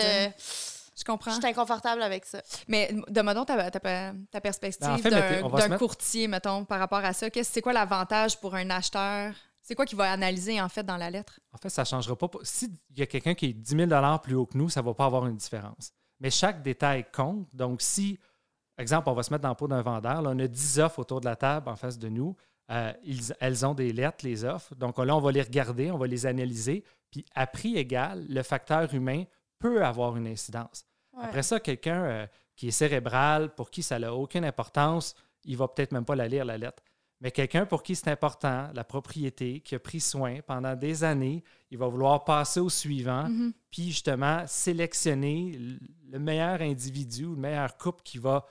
[0.98, 1.30] Je comprends.
[1.32, 2.42] Je suis inconfortable avec ça.
[2.66, 5.10] Mais donne-moi donc ta, ta, ta perspective Ben, en fait,
[5.68, 7.30] d'un courtier, mettons, par rapport à ça.
[7.30, 9.34] Qu'est-ce- C'est quoi l'avantage pour un acheteur?
[9.62, 11.40] C'est quoi qu'il va analyser, en fait, dans la lettre?
[11.52, 12.28] En fait, ça ne changera pas.
[12.42, 14.94] S'il y a quelqu'un qui est 10 000 plus haut que nous, ça ne va
[14.94, 15.92] pas avoir une différence.
[16.20, 17.46] Mais chaque détail compte.
[17.52, 18.18] Donc, si,
[18.78, 21.00] exemple, on va se mettre dans le pot d'un vendeur, là, on a 10 offres
[21.00, 22.34] autour de la table en face de nous.
[22.70, 24.74] euh, ils- elles ont des lettres, les offres.
[24.74, 26.84] Donc, là, on va les regarder, on va les analyser.
[27.10, 29.24] Puis, à prix égal, le facteur humain
[29.58, 30.84] peut avoir une incidence.
[31.12, 31.24] Ouais.
[31.24, 35.68] Après ça, quelqu'un euh, qui est cérébral, pour qui ça n'a aucune importance, il va
[35.68, 36.82] peut-être même pas la lire, la lettre.
[37.20, 41.42] Mais quelqu'un pour qui c'est important, la propriété, qui a pris soin pendant des années,
[41.70, 43.52] il va vouloir passer au suivant, Mhm.
[43.70, 45.58] puis justement sélectionner
[46.08, 48.46] le meilleur individu, le meilleur couple qui va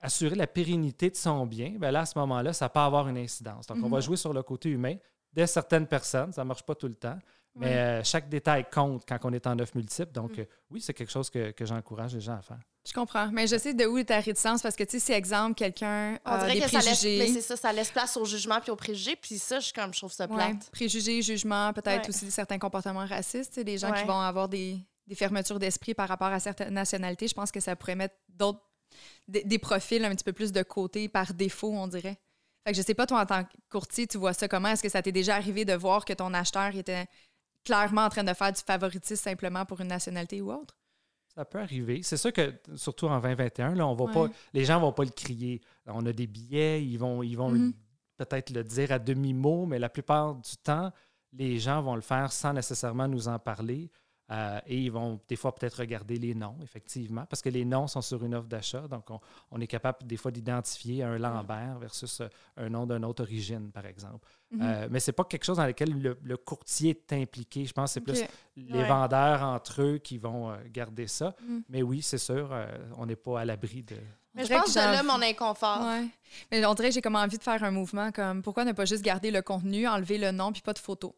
[0.00, 1.70] assurer la pérennité de son bien.
[1.78, 3.66] Bien là, à ce moment-là, ça peut avoir une incidence.
[3.66, 4.02] Donc, on va Mhm.
[4.02, 4.96] jouer sur le côté humain
[5.32, 6.32] de certaines personnes.
[6.32, 7.18] Ça ne marche pas tout le temps.
[7.58, 7.72] Mais Ouais.
[7.76, 10.12] euh, chaque détail compte quand on est en neuf multiples.
[10.12, 12.58] Donc, euh, oui, c'est quelque chose que, que j'encourage les gens à faire.
[12.86, 13.28] Je comprends.
[13.32, 16.18] Mais je sais de où est ta réticence parce que, tu sais, si, exemple, quelqu'un
[16.24, 17.18] On a dirait des que ça laisse, préjugés.
[17.18, 19.16] mais c'est ça, ça laisse place au jugement puis aux préjugés.
[19.16, 20.70] Puis ça, je, comme, je trouve ça Ouais, plate.
[20.70, 22.08] préjugés, jugements, peut-être Ouais.
[22.10, 23.58] aussi certains comportements racistes.
[23.58, 24.00] Des gens Ouais.
[24.02, 27.26] qui vont avoir des, des fermetures d'esprit par rapport à certaines nationalités.
[27.26, 28.60] Je pense que ça pourrait mettre d'autres
[29.28, 32.18] des, des profils un petit peu plus de côté par défaut, on dirait.
[32.64, 34.68] Fait que je sais pas, toi, en tant que courtier, tu vois ça comment?
[34.68, 37.06] Est-ce que ça t'est déjà arrivé de voir que ton acheteur était
[37.66, 40.76] clairement en train de faire du favoritisme simplement pour une nationalité ou autre?
[41.34, 42.00] Ça peut arriver.
[42.02, 45.04] C'est sûr que, surtout en 2021, là, on va pas, les gens ne vont pas
[45.04, 45.60] le crier.
[45.86, 47.74] On a des billets, ils vont, ils vont Mhm.
[48.16, 50.90] peut-être le dire à demi-mot, mais la plupart du temps,
[51.32, 53.90] les gens vont le faire sans nécessairement nous en parler.
[54.32, 57.86] Euh, et ils vont des fois peut-être regarder les noms, effectivement, parce que les noms
[57.86, 58.88] sont sur une offre d'achat.
[58.88, 59.20] Donc, on,
[59.52, 63.70] on est capable des fois d'identifier un Lambert versus euh, un nom d'une autre origine,
[63.70, 64.26] par exemple.
[64.50, 64.60] Mhm.
[64.62, 67.64] Euh, mais ce n'est pas quelque chose dans lequel le, le courtier est impliqué.
[67.66, 68.22] Je pense que c'est plus
[68.56, 68.88] les Ouais.
[68.88, 71.34] vendeurs entre eux qui vont euh, garder ça.
[71.46, 71.62] Mhm.
[71.68, 73.96] Mais oui, c'est sûr, euh, on n'est pas à l'abri de.
[74.34, 75.82] Mais je pense que que j'ai là, envie- mon inconfort.
[75.86, 76.08] Ouais.
[76.50, 78.84] Mais on dirait que j'ai comme envie de faire un mouvement comme pourquoi ne pas
[78.84, 81.14] juste garder le contenu, enlever le nom puis pas de photo?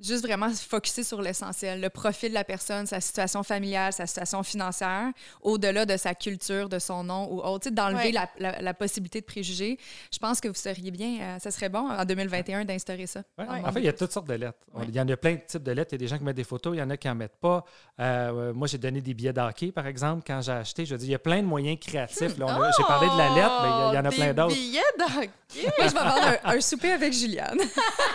[0.00, 4.06] Juste vraiment se focuser sur l'essentiel, le profil de la personne, sa situation familiale, sa
[4.06, 9.20] situation financière, au-delà de sa culture, de son nom ou autre, d'enlever la, la, possibilité
[9.20, 9.78] de préjugés.
[10.12, 13.22] Je pense que vous seriez bien, euh, ça serait bon en 2021 d'instaurer ça.
[13.38, 14.58] En fait, il y a toutes sortes de lettres.
[14.88, 15.90] Il y en a plein de types de lettres.
[15.92, 17.14] Il y a des gens qui mettent des photos, il y en a qui n'en
[17.14, 17.64] mettent pas.
[18.00, 20.84] Euh, moi, j'ai donné des billets d'hockey, par exemple, quand j'ai acheté.
[20.84, 22.18] Je veux dire, il y a plein de moyens créatifs.
[22.18, 24.54] j'ai parlé de la lettre, mais il y, en a plein d'autres.
[24.54, 25.30] Des billets d'hockey!
[25.78, 27.58] Moi, je vais avoir un, souper avec Juliane.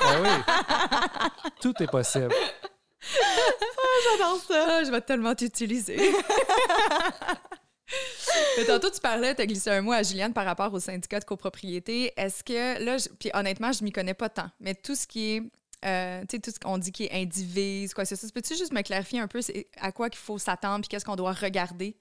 [0.01, 0.29] ah oui.
[1.61, 2.33] Tout est possible.
[3.81, 4.65] Ah, j'adore ça.
[4.67, 5.97] Ah, je vais tellement t'utiliser.
[8.57, 11.19] Mais tantôt, tu parlais, tu as glissé un mot à Juliane par rapport au syndicat
[11.19, 12.13] de copropriété.
[12.17, 15.43] Est-ce que, là, puis honnêtement, je m'y connais pas tant, mais tout ce qui est,
[15.85, 18.27] euh, tu sais, tout ce qu'on dit qui est indivise, quoi, c'est ça.
[18.33, 19.39] Peux-tu juste me clarifier un peu
[19.77, 21.97] à quoi qu'il faut s'attendre puis qu'est-ce qu'on doit regarder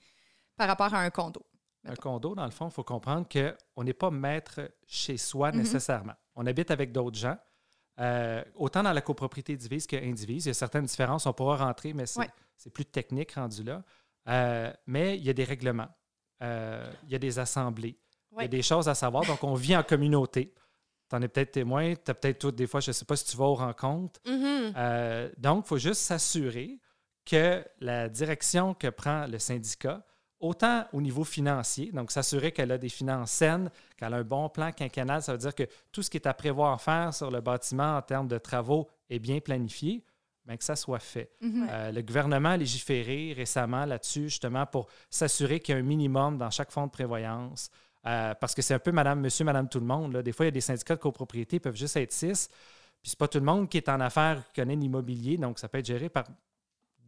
[0.56, 1.42] par rapport à un condo?
[1.86, 5.58] Un condo, dans le fond, il faut comprendre qu'on n'est pas maître chez soi mhm.
[5.58, 6.14] nécessairement.
[6.34, 7.36] On habite avec d'autres gens.
[8.00, 11.92] Euh, autant dans la copropriété divise qu'indivise, il y a certaines différences, on pourra rentrer,
[11.92, 13.82] mais c'est plus technique rendu là.
[14.28, 15.88] Euh, mais il y a des règlements,
[16.42, 17.98] euh, il y a des assemblées,
[18.36, 19.24] il y a des choses à savoir.
[19.24, 20.54] Donc, on vit en communauté.
[21.08, 23.16] Tu en es peut-être témoin, tu as peut-être tout, des fois, je ne sais pas
[23.16, 24.20] si tu vas aux rencontres.
[24.26, 25.40] Mm-hmm.
[25.40, 26.78] donc, il faut juste s'assurer
[27.24, 30.04] que la direction que prend le syndicat
[30.40, 34.48] autant au niveau financier, donc s'assurer qu'elle a des finances saines, qu'elle a un bon
[34.48, 37.40] plan quinquennal, ça veut dire que tout ce qui est à prévoir faire sur le
[37.40, 40.04] bâtiment en termes de travaux est bien planifié,
[40.46, 41.30] bien que ça soit fait.
[41.40, 41.68] Mhm.
[41.70, 46.38] Euh, le gouvernement a légiféré récemment là-dessus, justement, pour s'assurer qu'il y a un minimum
[46.38, 47.70] dans chaque fonds de prévoyance.
[48.06, 50.16] Euh, parce que c'est un peu madame, monsieur, madame, tout le monde.
[50.18, 52.48] Des fois, il y a des syndicats de copropriété qui peuvent juste être six.
[53.02, 55.68] Puis c'est pas tout le monde qui est en affaires, qui connaît l'immobilier, donc ça
[55.68, 56.24] peut être géré par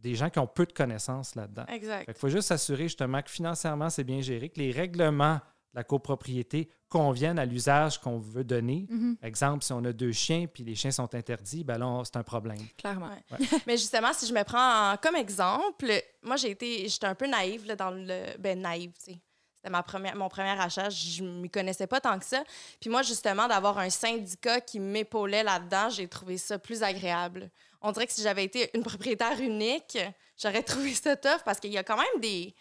[0.01, 1.65] des gens qui ont peu de connaissances là-dedans.
[1.67, 2.05] Exact.
[2.07, 5.83] Il faut juste s'assurer justement que financièrement, c'est bien géré, que les règlements de la
[5.83, 8.85] copropriété conviennent à l'usage qu'on veut donner.
[8.89, 9.17] Mhm.
[9.21, 12.23] Exemple, si on a deux chiens puis les chiens sont interdits, ben là, c'est un
[12.23, 12.59] problème.
[12.77, 13.15] Clairement.
[13.67, 15.85] Mais justement, si je me prends comme exemple,
[16.21, 18.37] moi, j'ai été, j'étais un peu naïve là, dans le.
[18.37, 19.19] Ben, naïve, tu sais.
[19.55, 20.89] C'était ma première, mon premier achat.
[20.89, 22.43] Je ne m'y connaissais pas tant que ça.
[22.79, 27.51] Puis moi, justement, d'avoir un syndicat qui m'épaulait là-dedans, j'ai trouvé ça plus agréable
[27.81, 29.97] on dirait que si j'avais été une propriétaire unique,
[30.41, 32.53] j'aurais trouvé ça tough parce qu'il y a quand même des.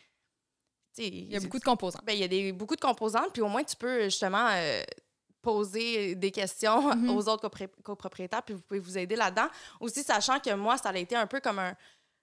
[0.99, 2.01] Il y a beaucoup de composants.
[2.05, 4.83] Ben, il y a des, beaucoup de composantes, puis au moins tu peux justement euh,
[5.41, 7.11] poser des questions mm-hmm.
[7.11, 7.49] aux autres
[7.83, 9.49] copropriétaires, puis vous pouvez vous aider là-dedans.
[9.79, 11.75] Aussi, sachant que moi, ça a été un peu comme un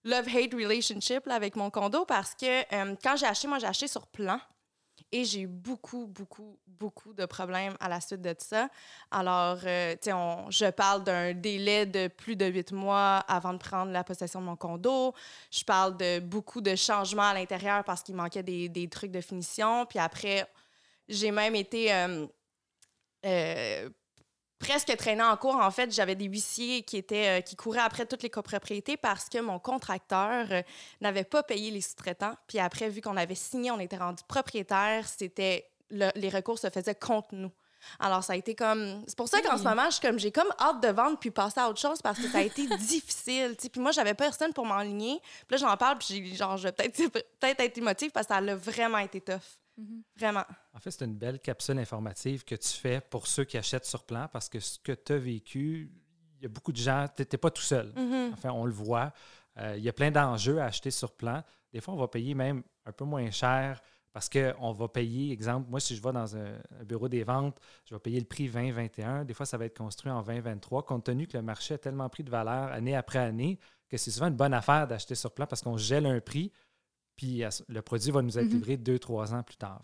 [0.04, 4.08] love-hate relationship avec mon condo parce que euh, quand j'ai acheté, moi, j'ai acheté sur
[4.08, 4.40] plan.
[5.12, 8.70] Et j'ai eu beaucoup, beaucoup, beaucoup de problèmes à la suite de ça.
[9.10, 10.16] Alors, euh, tu sais,
[10.50, 14.46] je parle d'un délai de plus de huit mois avant de prendre la possession de
[14.46, 15.14] mon condo.
[15.50, 19.22] Je parle de beaucoup de changements à l'intérieur parce qu'il manquait des, des, trucs de
[19.22, 19.86] finition.
[19.86, 20.46] Puis après,
[21.08, 22.28] j'ai même été euh,
[23.26, 23.90] euh,
[24.60, 25.56] presque traînant en cours.
[25.56, 29.30] En fait, j'avais des huissiers qui, étaient, euh, qui couraient après toutes les copropriétés parce
[29.30, 30.62] que mon contracteur euh,
[31.02, 32.36] n'avait pas payé les sous-traitants.
[32.48, 36.96] Puis après, vu qu'on avait signé, on était rendu propriétaire, c'était les recours se faisaient
[36.96, 37.52] contre nous.
[38.00, 39.04] Alors, ça a été comme.
[39.08, 41.70] C'est pour ça qu'en ce moment, comme j'ai comme hâte de vendre puis passer à
[41.70, 43.56] autre chose parce que ça a été difficile.
[43.56, 45.20] Puis moi, j'avais personne pour m'enligner.
[45.48, 48.40] Puis là, j'en parle, puis genre, je vais peut-être peut être émotive parce que ça
[48.40, 49.58] a vraiment été tough.
[49.78, 50.04] Mhm.
[50.16, 50.44] Vraiment.
[50.74, 54.04] En fait, c'est une belle capsule informative que tu fais pour ceux qui achètent sur
[54.04, 55.92] plan parce que ce que tu as vécu,
[56.40, 57.94] il y a beaucoup de gens, tu n'étais pas tout seul.
[57.96, 58.32] Mhm.
[58.34, 59.14] Enfin, on le voit.
[59.60, 61.44] Euh, il y a plein d'enjeux à acheter sur plan.
[61.72, 63.82] Des fois, on va payer même un peu moins cher
[64.14, 67.94] parce qu'on va payer, exemple, moi, si je vais dans un, bureau des ventes, je
[67.94, 69.26] vais payer le prix 2021.
[69.26, 72.10] Des fois, ça va être construit en 2023, compte tenu que le marché a tellement
[72.10, 75.46] pris de valeur année après année que c'est souvent une bonne affaire d'acheter sur plan
[75.46, 76.52] parce qu'on gèle un prix
[77.18, 78.54] puis le produit va nous être mhm.
[78.54, 79.82] livré deux, trois ans plus tard.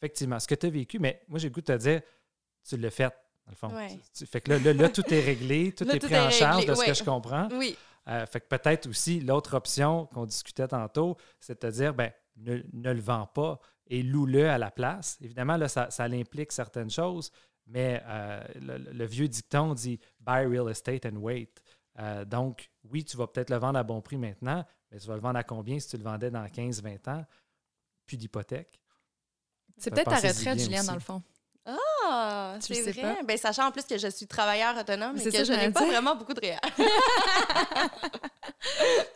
[0.00, 2.00] effectivement, ce que tu as vécu, mais moi, j'ai le goût de te dire,
[2.66, 3.12] tu l'as fait,
[3.44, 3.96] dans le fond.
[4.26, 6.94] fait que là, là, tout est réglé, tout est pris en charge de ce que
[6.94, 7.48] je comprends.
[7.52, 7.76] Oui.
[8.08, 12.12] Euh, fait que peut-être aussi, l'autre option qu'on discutait tantôt, c'est de te dire, ben,
[12.36, 12.60] ne,
[12.92, 15.18] le vends pas et loue-le à la place.
[15.20, 17.32] Évidemment, là, ça, ça implique certaines choses,
[17.66, 21.52] mais euh, le, vieux dicton dit buy real estate and wait.
[21.98, 25.14] Euh, donc, oui, tu vas peut-être le vendre à bon prix maintenant, mais tu vas
[25.14, 27.24] le vendre à combien si tu le vendais dans 15-20 ans?
[28.06, 28.80] Plus d'hypothèque.
[29.78, 31.22] C'est peut-être ta retraite, Julien, dans le fond.
[32.08, 33.18] Ah, c'est vrai.
[33.24, 36.14] Ben, sachant en plus que je suis travailleur autonome et que je n'ai pas vraiment
[36.14, 36.60] beaucoup de réel.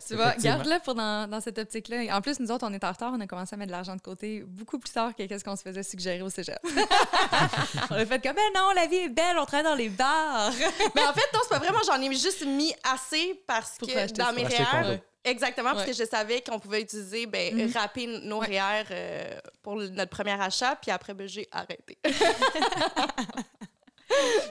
[0.06, 2.16] tu vois, garde-le pour dans, dans cette optique-là.
[2.16, 3.12] En plus, nous autres, on est en retard.
[3.14, 5.54] On a commencé à mettre de l'argent de côté beaucoup plus tard que ce qu'on
[5.54, 6.58] se faisait suggérer au cégep.
[7.90, 10.50] on a fait comme, ben non, la vie est belle, on travaille dans les bars.
[10.96, 14.32] Mais en fait, non, c'est pas vraiment, j'en ai juste mis assez parce que dans
[14.32, 18.84] mes réels, Exactement, parce que je savais qu'on pouvait utiliser, ben, mm rapper nos REER
[18.90, 21.98] euh, pour notre premier achat, puis après, ben, j'ai arrêté.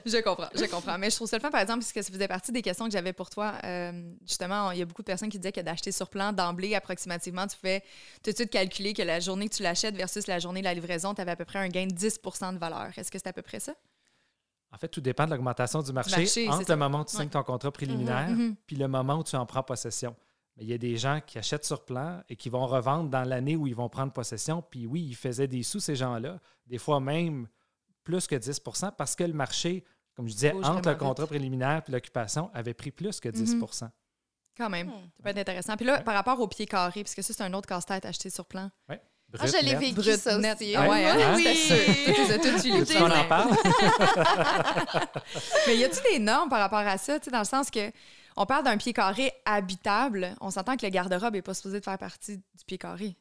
[0.05, 0.97] je comprends, je comprends.
[0.97, 2.91] Mais je trouve ça le fun, par exemple, puisque ça faisait partie des questions que
[2.91, 3.55] j'avais pour toi.
[3.63, 3.91] Euh,
[4.27, 7.47] justement, il y a beaucoup de personnes qui disaient que d'acheter sur plan d'emblée, approximativement,
[7.47, 7.83] tu fais
[8.23, 10.73] tout de suite calculer que la journée que tu l'achètes versus la journée de la
[10.73, 12.19] livraison, tu avais à peu près un gain de 10
[12.53, 12.91] de valeur.
[12.95, 13.73] Est-ce que c'est à peu près ça?
[14.71, 17.41] En fait, tout dépend de l'augmentation du marché, entre le moment où tu signes ton
[17.41, 18.55] contrat préliminaire mm-hmm, mm-hmm.
[18.67, 20.15] puis le moment où tu en prends possession.
[20.59, 23.23] Mais il y a des gens qui achètent sur plan et qui vont revendre dans
[23.23, 24.61] l'année où ils vont prendre possession.
[24.61, 27.47] Puis oui, ils faisaient des sous, ces gens-là, des fois même
[28.03, 31.91] plus que 10% parce que le marché, comme je disais, entre le contrat préliminaire et
[31.91, 33.89] l'occupation, avait pris plus que 10 mm-hmm.
[34.57, 34.87] Quand même.
[34.87, 35.09] Hmm.
[35.15, 35.77] Ça peut être intéressant.
[35.77, 38.29] Puis là, par rapport au pied carré, parce que ça, c'est un autre casse-tête acheté
[38.29, 38.69] sur plan.
[38.89, 38.95] Oui.
[39.39, 40.57] ah, je l'ai vécu Brut, ça net.
[40.57, 40.75] aussi.
[40.75, 41.35] Ah, ouais, hein?
[41.37, 41.47] oui,
[42.65, 42.85] oui.
[42.85, 43.51] Tu en parle?
[45.67, 47.89] Mais y a-t-il des normes par rapport à ça, dans le sens que
[48.35, 50.35] on parle d'un pied carré habitable.
[50.41, 53.15] On s'entend que le garde-robe n'est pas supposé de faire partie du pied carré.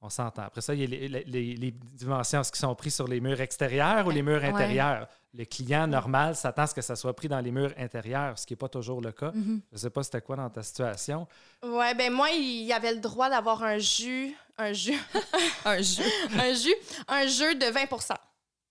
[0.00, 0.42] On s'entend.
[0.42, 4.10] Après ça, il y a les, dimensions qui sont prises sur les murs extérieurs ou
[4.10, 5.08] les murs intérieurs.
[5.32, 8.44] Le client normal s'attend à ce que ça soit pris dans les murs intérieurs, ce
[8.44, 9.30] qui n'est pas toujours le cas.
[9.30, 9.60] Mm-hmm.
[9.70, 11.26] Je ne sais pas c'était quoi dans ta situation.
[11.62, 14.36] Oui, ben moi, il y avait le droit d'avoir un jus.
[14.58, 15.00] Un jus.
[15.64, 16.02] un jus.
[16.38, 16.74] un jus.
[17.08, 18.12] Un jeu de 20%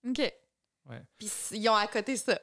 [0.10, 0.20] OK.
[0.20, 1.02] Ouais.
[1.18, 2.40] Puis ils ont à côté ça.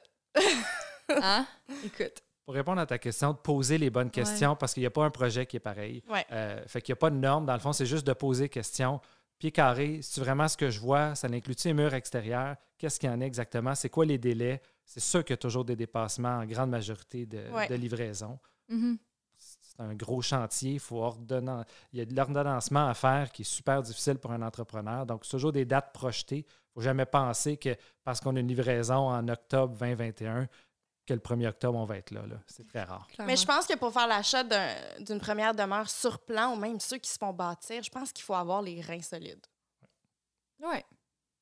[1.09, 1.47] hein?
[1.85, 4.91] Écoute pour répondre à ta question, de poser les bonnes questions parce qu'il n'y a
[4.91, 6.03] pas un projet qui est pareil.
[6.33, 7.45] Euh, fait qu'il n'y a pas de norme.
[7.45, 8.99] Dans le fond, c'est juste de poser questions.
[9.39, 11.15] Pied carré, c'est vraiment ce que je vois?
[11.15, 12.57] Ça inclut-tu les murs extérieurs?
[12.77, 13.73] Qu'est-ce qu'il y en a exactement?
[13.73, 14.61] C'est quoi les délais?
[14.83, 18.37] C'est sûr qu'il y a toujours des dépassements en grande majorité de, livraison.
[18.69, 18.97] Mm-hmm.
[19.37, 20.73] C'est un gros chantier.
[20.73, 24.41] Il, faut il y a de l'ordonnancement à faire qui est super difficile pour un
[24.41, 25.05] entrepreneur.
[25.05, 26.39] Donc, c'est toujours des dates projetées.
[26.39, 30.49] Il ne faut jamais penser que parce qu'on a une livraison en octobre 2021,
[31.05, 32.21] que le 1er octobre, on va être là.
[32.47, 33.07] C'est très rare.
[33.25, 34.43] Mais je pense que pour faire l'achat
[34.99, 38.23] d'une première demeure sur plan, ou même ceux qui se font bâtir, je pense qu'il
[38.23, 39.45] faut avoir les reins solides.
[40.59, 40.77] Oui.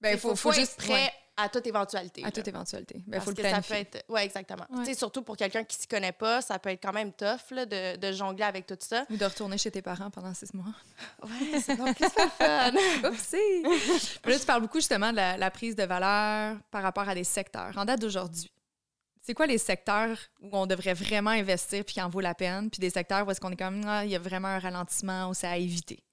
[0.01, 2.23] Ben, il faut, faut, juste être prêt à toute éventualité.
[2.23, 3.03] À toute éventualité.
[3.07, 4.03] Ben, faut le que ça peut être.
[4.07, 4.65] Oui, exactement.
[4.95, 7.65] Surtout pour quelqu'un qui ne s'y connaît pas, ça peut être quand même tough là,
[7.65, 9.05] de, de, jongler avec tout ça.
[9.09, 10.65] Ou de retourner chez tes parents pendant six mois.
[11.23, 12.71] Oui, c'est donc plus fun.
[13.09, 13.63] Oupsie!
[14.25, 17.23] là, tu parles beaucoup justement de la, la, prise de valeur par rapport à des
[17.23, 17.77] secteurs.
[17.77, 18.49] En date d'aujourd'hui,
[19.29, 22.71] c'est quoi les secteurs où on devrait vraiment investir puis qui en vaut la peine,
[22.71, 25.29] puis des secteurs où est-ce qu'on est comme, ah, il y a vraiment un ralentissement
[25.29, 26.03] ou c'est à éviter?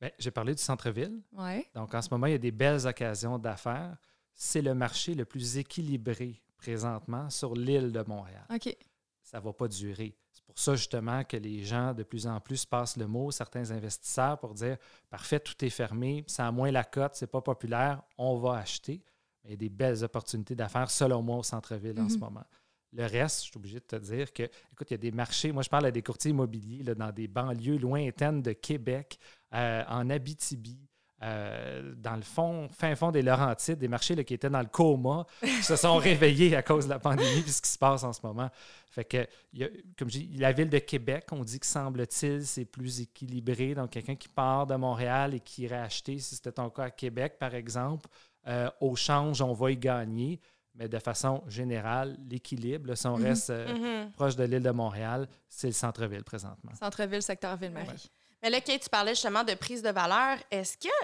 [0.00, 1.20] Bien, j'ai parlé du centre-ville.
[1.32, 1.68] Ouais.
[1.74, 3.98] Donc, en ce moment, il y a des belles occasions d'affaires.
[4.32, 8.46] C'est le marché le plus équilibré présentement sur l'île de Montréal.
[8.50, 8.74] OK.
[9.22, 10.16] Ça ne va pas durer.
[10.32, 13.72] C'est pour ça, justement, que les gens, de plus en plus, passent le mot, certains
[13.72, 14.78] investisseurs, pour dire
[15.10, 19.02] parfait, tout est fermé, ça a moins la cote, c'est pas populaire, on va acheter
[19.44, 22.20] il y a des belles opportunités d'affaires, selon moi, au centre-ville en ce mhm.
[22.20, 22.44] moment.
[22.92, 25.52] Le reste, je suis obligé de te dire que, écoute, il y a des marchés.
[25.52, 29.18] Moi, je parle à des courtiers immobiliers là, dans des banlieues lointaines de Québec,
[29.52, 30.78] euh, en Abitibi,
[31.20, 34.68] euh, dans le fond, fin fond des Laurentides, des marchés là, qui étaient dans le
[34.68, 38.04] coma, qui se sont réveillés à cause de la pandémie et ce qui se passe
[38.04, 38.48] en ce moment.
[38.88, 42.46] Fait que, y a, comme je dis, la ville de Québec, on dit que semble-t-il,
[42.46, 43.74] c'est plus équilibré.
[43.74, 46.90] Donc, quelqu'un qui part de Montréal et qui irait acheter, si c'était ton cas à
[46.90, 48.08] Québec, par exemple,
[48.48, 50.40] euh, au change, on va y gagner.
[50.74, 53.24] Mais de façon générale, l'équilibre, si on mhm.
[53.24, 54.12] reste euh, mhm.
[54.12, 56.72] proche de l'île de Montréal, c'est le centre-ville présentement.
[56.78, 58.10] Centre-ville, secteur Ville-Marie.
[58.42, 60.38] Mais là, Kate, tu parlais justement de prise de valeur.
[60.50, 60.94] Est-ce que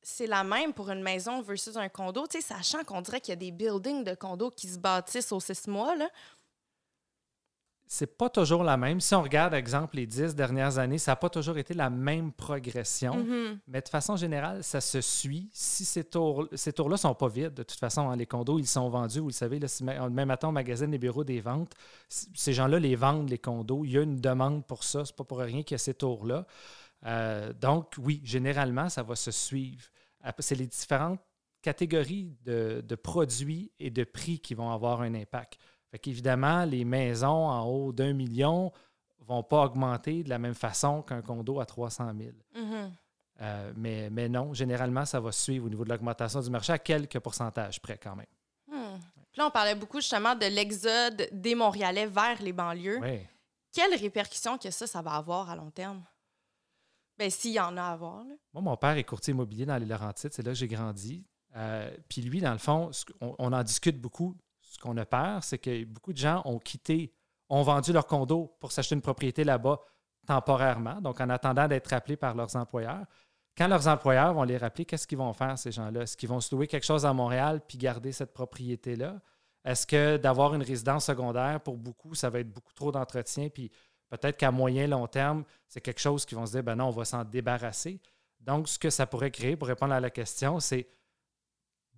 [0.00, 2.24] c'est la même pour une maison versus un condo?
[2.28, 5.32] Tu sais, sachant qu'on dirait qu'il y a des buildings de condos qui se bâtissent
[5.32, 6.08] aux six mois, là
[7.88, 9.00] c'est pas toujours la même.
[9.00, 12.32] Si on regarde, exemple, les dix dernières années, ça n'a pas toujours été la même
[12.32, 13.16] progression.
[13.16, 13.58] Mm-hmm.
[13.68, 15.48] Mais de façon générale, ça se suit.
[15.52, 18.58] Si ces tours, ces tours-là ne sont pas vides, de toute façon, hein, les condos,
[18.58, 19.20] ils sont vendus.
[19.20, 21.74] Vous le savez, là, même matin, on magasine les bureaux des ventes.
[22.08, 23.84] Ces gens-là les vendent, les condos.
[23.84, 25.04] Il y a une demande pour ça.
[25.04, 26.44] C'est pas pour rien qu'il y a ces tours-là.
[27.04, 29.84] Euh, donc, oui, généralement, ça va se suivre.
[30.40, 31.20] C'est les différentes
[31.62, 35.58] catégories de, de produits et de prix qui vont avoir un impact.
[35.96, 38.70] Fait qu'évidemment, les maisons en haut d'un million
[39.20, 42.32] vont pas augmenter de la même façon qu'un condo à 300 000.
[42.54, 42.90] Mm-hmm.
[43.40, 46.78] Euh, mais, mais non, généralement, ça va suivre au niveau de l'augmentation du marché à
[46.78, 48.26] quelques pourcentages près quand même.
[48.66, 48.98] Hmm.
[49.32, 52.98] Puis là, on parlait beaucoup justement de l'exode des Montréalais vers les banlieues.
[53.00, 53.20] Oui.
[53.72, 56.04] Quelles répercussions que ça, ça va avoir à long terme?
[57.18, 58.22] Bien, s'il y en a à avoir.
[58.52, 60.34] Moi, mon père est courtier immobilier dans les Laurentides.
[60.34, 61.24] C'est là que j'ai grandi.
[61.56, 62.90] Euh, puis lui, dans le fond,
[63.20, 64.36] on, en discute beaucoup
[64.76, 67.12] ce qu'on a peur, c'est que beaucoup de gens ont quitté,
[67.48, 69.80] ont vendu leur condo pour s'acheter une propriété là-bas
[70.26, 73.06] temporairement, donc en attendant d'être rappelés par leurs employeurs.
[73.56, 76.02] Quand leurs employeurs vont les rappeler, qu'est-ce qu'ils vont faire, ces gens-là?
[76.02, 79.18] Est-ce qu'ils vont se louer quelque chose à Montréal puis garder cette propriété-là?
[79.64, 83.70] Est-ce que d'avoir une résidence secondaire, pour beaucoup, ça va être beaucoup trop d'entretien, puis
[84.10, 86.90] peut-être qu'à moyen, long terme, c'est quelque chose qu'ils vont se dire, ben non, on
[86.90, 88.00] va s'en débarrasser.
[88.40, 90.86] Donc, ce que ça pourrait créer, pour répondre à la question, c'est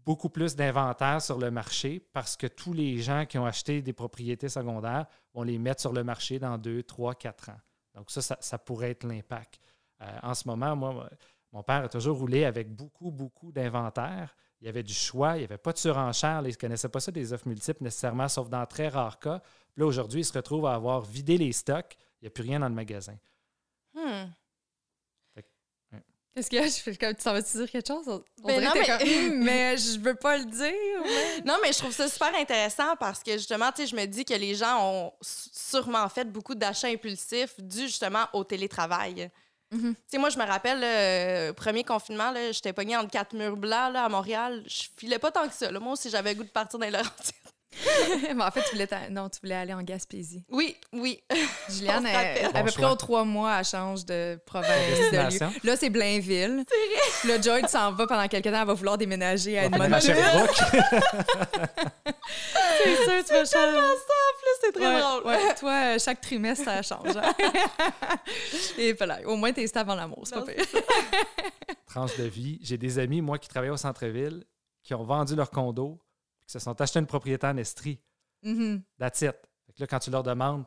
[0.09, 3.93] beaucoup plus d'inventaire sur le marché parce que tous les gens qui ont acheté des
[3.93, 5.05] propriétés secondaires
[5.35, 7.61] vont les mettre sur le marché dans deux, trois, quatre ans.
[7.95, 9.61] Donc ça, ça, pourrait être l'impact.
[10.01, 11.11] Euh, en ce moment, moi,
[11.53, 14.35] mon père a toujours roulé avec beaucoup, beaucoup d'inventaire.
[14.63, 16.41] Il y avait du choix, il n'y avait pas de surenchère.
[16.43, 19.41] Il ne connaissait pas ça des offres multiples nécessairement, sauf dans très rares cas.
[19.75, 21.99] Puis là, aujourd'hui, il se retrouve à avoir vidé les stocks.
[22.23, 23.19] Il n'y a plus rien dans le magasin.
[23.93, 24.31] Hmm.
[26.39, 28.05] Qu'est-ce que je fais comme tu vas dire quelque chose?
[28.09, 28.87] On ben non, mais...
[28.87, 31.45] Comme, mais je veux pas le dire.
[31.45, 34.25] Non, mais je trouve ça super intéressant parce que justement, tu sais, je me dis
[34.25, 39.31] que les gens ont sûrement fait beaucoup d'achats impulsifs dû justement au télétravail.
[39.71, 43.93] Tu sais, moi, je me rappelle, le premier confinement, j'étais pognée entre quatre murs blancs
[43.93, 44.63] là, à Montréal.
[44.67, 45.71] Je filais pas tant que ça.
[45.73, 47.35] Moi aussi, j'avais le goût de partir dans les Laurentides.
[48.35, 50.45] mais en fait, tu voulais, non, tu voulais aller en Gaspésie.
[50.51, 51.23] Oui, oui.
[51.69, 55.51] Juliane, à peu près aux trois mois, elle change de province, de lieu.
[55.65, 56.65] Là, c'est Blainville.
[57.23, 60.01] C'est Là, Joy s'en va pendant quelques temps, elle va vouloir déménager à Edmonton.
[60.01, 60.25] c'est sûr,
[63.27, 63.79] tu vas changer.
[64.61, 65.27] c'est très drôle.
[65.27, 65.55] Ouais.
[65.59, 67.17] Toi, chaque trimestre, ça change.
[67.17, 67.35] Hein.
[68.79, 70.65] Et voilà, au moins, t'es stable en amour, c'est pas pire.
[71.87, 72.59] Tranche de vie.
[72.63, 74.45] J'ai des amis, moi, qui travaillent au centre-ville,
[74.83, 76.01] qui ont vendu leur condo
[76.49, 78.01] qui se sont achetés une propriété en Estrie.
[78.43, 78.81] Mm-hmm.
[78.99, 79.37] That's it.
[79.79, 80.65] là, quand tu leur demandes,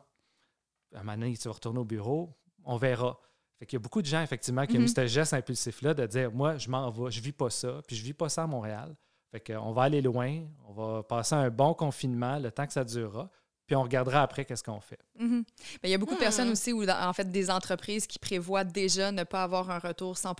[0.94, 3.18] à un moment donné, tu vas retourner au bureau, on verra.
[3.58, 4.94] Fait qu'il y a beaucoup de gens, effectivement, qui ont mm-hmm.
[4.94, 8.04] ce geste impulsif-là de dire Moi, je m'en vais, je vis pas ça, puis je
[8.04, 8.94] vis pas ça à Montréal.
[9.32, 12.84] Fait qu'on va aller loin, on va passer un bon confinement, le temps que ça
[12.84, 13.28] durera,
[13.66, 15.00] puis on regardera après qu'est-ce qu'on fait.
[15.18, 15.44] Mm-hmm.
[15.82, 16.52] il y a beaucoup de personnes mm.
[16.52, 20.34] aussi, ou en fait, des entreprises qui prévoient déjà ne pas avoir un retour 100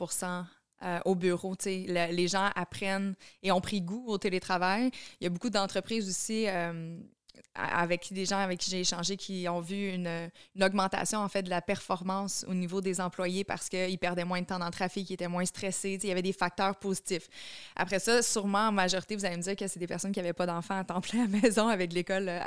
[0.83, 1.55] euh, au bureau.
[1.65, 4.91] les gens apprennent et ont pris goût au télétravail.
[5.21, 6.99] Il y a beaucoup d'entreprises aussi euh,
[7.55, 10.31] avec des gens avec qui j'ai échangé qui ont vu une,
[10.61, 14.47] augmentation en fait de la performance au niveau des employés parce qu'ils perdaient moins de
[14.47, 15.99] temps dans le trafic, ils étaient moins stressés.
[16.03, 17.29] Il y avait des facteurs positifs.
[17.77, 20.33] Après ça, sûrement en majorité, vous allez me dire que c'est des personnes qui n'avaient
[20.33, 22.41] pas d'enfants à temps plein à la maison avec l'école euh,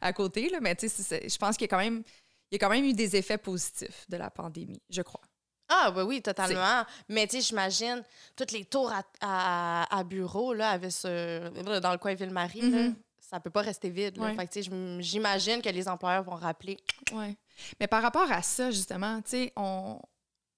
[0.00, 0.48] à, côté.
[0.48, 0.58] Là.
[0.60, 4.80] Mais je pense qu'il y a quand même eu des effets positifs de la pandémie,
[4.90, 5.22] je crois.
[5.68, 6.84] Ah, oui, oui, totalement.
[7.08, 8.02] Mais tu sais, j'imagine,
[8.36, 12.92] toutes les tours à, à, bureau, là, avec ce, dans le coin Ville-Marie, ça ne
[13.20, 14.18] ça peut pas rester vide.
[14.36, 14.62] Fait
[15.00, 16.78] j'imagine que les employeurs vont rappeler.
[17.12, 17.36] Oui.
[17.80, 19.98] Mais par rapport à ça, justement, tu sais, on,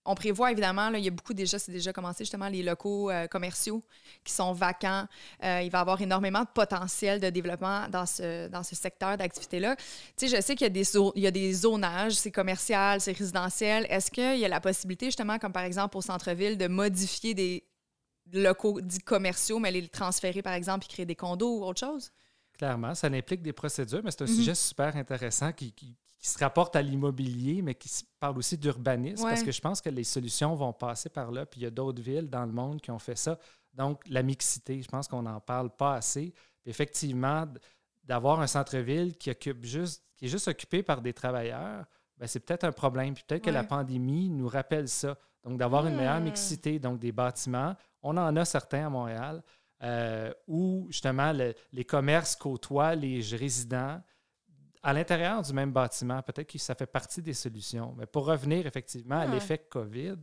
[0.08, 3.10] on prévoit évidemment, là, il y a beaucoup déjà, c'est déjà commencé justement, les locaux
[3.10, 3.82] euh, commerciaux
[4.24, 5.06] qui sont vacants.
[5.44, 9.18] Euh, il va y avoir énormément de potentiel de développement dans ce, dans ce secteur
[9.18, 9.76] d'activité-là.
[10.16, 13.02] Tu sais, je sais qu'il y a des, il y a des zonages, c'est commercial,
[13.02, 13.86] c'est résidentiel.
[13.90, 17.64] Est-ce qu'il y a la possibilité justement, comme par exemple au centre-ville, de modifier des
[18.32, 22.10] locaux dits commerciaux, mais les transférer par exemple et créer des condos ou autre chose?
[22.56, 24.36] Clairement, ça implique des procédures, mais c'est un mm-hmm.
[24.36, 25.94] sujet super intéressant qui, qui
[26.26, 27.88] se rapporte à l'immobilier, mais qui
[28.18, 31.46] parle aussi d'urbanisme, parce que je pense que les solutions vont passer par là.
[31.46, 33.38] Puis il y a d'autres villes dans le monde qui ont fait ça.
[33.74, 36.32] Donc, la mixité, je pense qu'on n'en parle pas assez.
[36.62, 37.46] Puis effectivement,
[38.02, 41.84] d'avoir un centre-ville qui occupe juste, qui est juste occupé par des travailleurs,
[42.16, 43.14] ben, c'est peut-être un problème.
[43.14, 45.16] Puis peut-être que la pandémie nous rappelle ça.
[45.44, 46.24] Donc, d'avoir une meilleure hmm.
[46.24, 47.76] mixité, donc des bâtiments.
[48.02, 49.42] On en a certains à Montréal,
[49.84, 51.32] euh, où justement
[51.72, 54.02] les commerces côtoient les résidents
[54.82, 57.94] à l'intérieur du même bâtiment, peut-être que ça fait partie des solutions.
[57.98, 60.16] Mais pour revenir effectivement à l'effet COVID,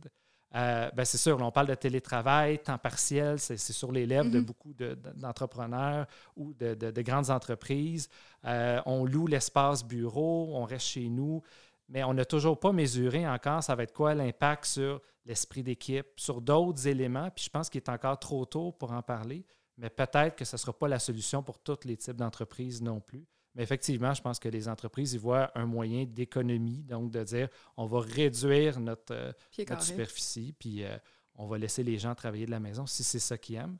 [0.54, 4.40] euh, ben c'est sûr, on parle de télétravail, temps partiel, c'est sur les lèvres de
[4.40, 4.44] mm-hmm.
[4.44, 4.72] beaucoup
[5.16, 8.08] d'entrepreneurs ou de, grandes entreprises.
[8.44, 11.42] Euh, on loue l'espace bureau, on reste chez nous,
[11.88, 16.06] mais on n'a toujours pas mesuré encore ça va être quoi l'impact sur l'esprit d'équipe,
[16.16, 17.28] sur d'autres éléments.
[17.30, 19.44] Puis je pense qu'il est encore trop tôt pour en parler,
[19.76, 23.00] mais peut-être que ce ne sera pas la solution pour tous les types d'entreprises non
[23.00, 23.26] plus.
[23.56, 27.48] Mais effectivement, je pense que les entreprises y voient un moyen d'économie, donc de dire
[27.78, 29.32] on va réduire notre, euh,
[29.80, 30.96] superficie, puis euh,
[31.34, 33.78] on va laisser les gens travailler de la maison si c'est ça qu'ils aiment,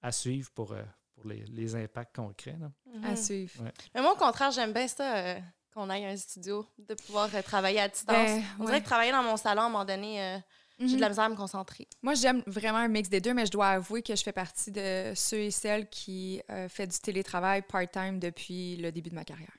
[0.00, 0.82] à suivre pour, euh,
[1.16, 2.56] pour les, les, impacts concrets.
[2.86, 3.04] Mm-hmm.
[3.04, 3.64] À suivre.
[3.92, 5.38] Mais moi, au contraire, j'aime bien ça,
[5.74, 8.14] qu'on aille à un studio, de pouvoir travailler à distance.
[8.14, 10.40] Ben, on dirait que travailler dans mon salon, à un moment donné,
[10.78, 11.10] j'ai de la mhm.
[11.10, 11.88] misère à me concentrer.
[12.02, 14.70] Moi, j'aime vraiment un mix des deux, mais je dois avouer que je fais partie
[14.70, 19.24] de ceux et celles qui euh, font du télétravail part-time depuis le début de ma
[19.24, 19.56] carrière.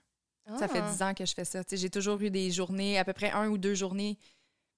[0.57, 0.89] Ça fait ah.
[0.89, 1.61] dix ans que je fais ça.
[1.71, 4.17] J'ai toujours eu des journées, à peu près un ou deux journées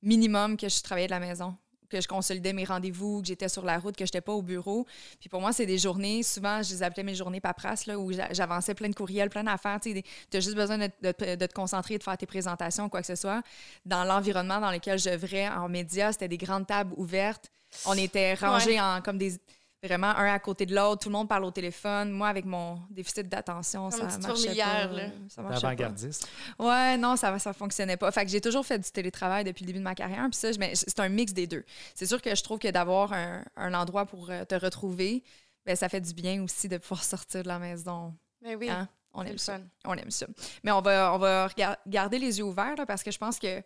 [0.01, 1.55] minimum que je travaillais de la maison
[1.91, 4.41] que je consolidais mes rendez-vous, que j'étais sur la route, que je n'étais pas au
[4.41, 4.87] bureau.
[5.19, 8.11] Puis pour moi, c'est des journées, souvent, je les appelais mes journées paperasse, là, où
[8.11, 9.79] j'avançais plein de courriels, plein d'affaires.
[9.79, 10.01] Tu
[10.33, 13.43] as juste besoin de, te concentrer, de faire tes présentations, quoi que ce soit.
[13.85, 17.51] Dans l'environnement dans lequel je j'œuvrais en médias, c'était des grandes tables ouvertes.
[17.85, 19.39] On était rangés en, comme des
[19.83, 21.03] vraiment un à côté de l'autre.
[21.03, 22.11] Tout le monde parle au téléphone.
[22.11, 24.99] Moi, avec mon déficit d'attention, ça marchait pas.
[25.29, 26.27] Ça marchait avant-gardiste.
[26.59, 28.11] Ouais, non, ça ça fonctionnait pas.
[28.11, 30.27] Fait que j'ai toujours fait du télétravail depuis le début de ma carrière.
[30.29, 31.65] Puis ça, c'est un mix des deux.
[31.95, 35.23] C'est sûr que je trouve que d'avoir un, endroit pour euh, te retrouver,
[35.65, 38.13] ben, ça fait du bien aussi de pouvoir sortir de la maison.
[38.41, 38.69] Mais oui.
[38.69, 38.87] Hein?
[39.13, 39.57] On aime ça.
[39.57, 39.63] fun.
[39.85, 40.25] On aime ça.
[40.63, 41.49] Mais on va, on va
[41.85, 43.61] garder les yeux ouverts là, parce que je pense que,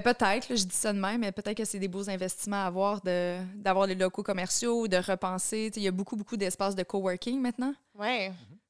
[0.00, 2.66] ben peut-être, je dis ça de même, mais peut-être que c'est des beaux investissements à
[2.66, 5.70] avoir de, d'avoir les locaux commerciaux, de repenser.
[5.76, 7.74] Il y a beaucoup, beaucoup d'espaces de coworking maintenant.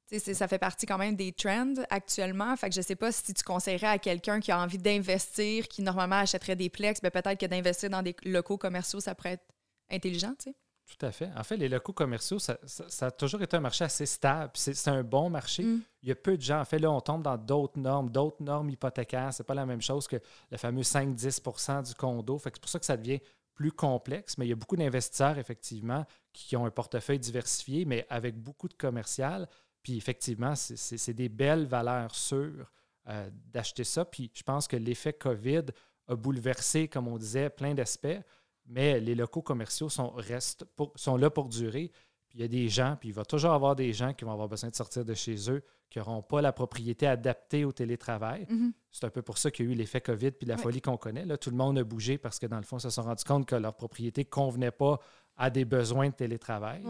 [0.09, 2.57] C'est- ça fait partie quand même des trends actuellement.
[2.57, 5.83] Fait que je sais pas si tu conseillerais à quelqu'un qui a envie d'investir, qui
[5.83, 9.45] normalement achèterait des plex, ben peut-être que d'investir dans des locaux commerciaux, ça pourrait être
[9.91, 10.57] intelligent, tu sais.
[10.89, 11.31] Tout à fait.
[11.37, 14.53] En fait, les locaux commerciaux, ça, ça- ça a toujours été un marché assez stable.
[14.55, 15.65] C'est un bon marché.
[15.65, 15.83] Mm.
[16.03, 16.61] Il y a peu de gens.
[16.61, 19.35] En fait, là, on tombe dans d'autres normes, d'autres normes hypothécaires.
[19.35, 20.17] C'est pas la même chose que
[20.51, 22.39] le fameux 5-10% du condo.
[22.39, 23.21] Fait C'est pour ça que ça devient
[23.55, 24.39] plus complexe.
[24.39, 28.69] Mais il y a beaucoup d'investisseurs, effectivement, qui, ont un portefeuille diversifié, mais avec beaucoup
[28.69, 29.49] de commercial.
[29.83, 32.71] Puis effectivement, c'est des belles valeurs sûres
[33.09, 34.05] euh, d'acheter ça.
[34.05, 35.63] Puis je pense que l'effet COVID
[36.09, 38.21] a bouleversé, comme on disait, plein d'aspects
[38.69, 41.91] mais les locaux commerciaux sont, restent pour- sont là pour durer.
[42.29, 44.33] Puis il y a des gens, puis il va toujours avoir des gens qui vont
[44.33, 48.47] avoir besoin de sortir de chez eux, qui n'auront pas la propriété adaptée au télétravail.
[48.51, 48.73] Mhm.
[48.91, 50.97] C'est un peu pour ça qu'il y a eu l'effet COVID puis la folie qu'on
[50.97, 51.25] connaît.
[51.25, 53.23] Là, tout le monde a bougé parce que, dans le fond, ils se sont rendus
[53.25, 54.99] compte que leur propriété ne convenait pas
[55.37, 56.83] à des besoins de télétravail.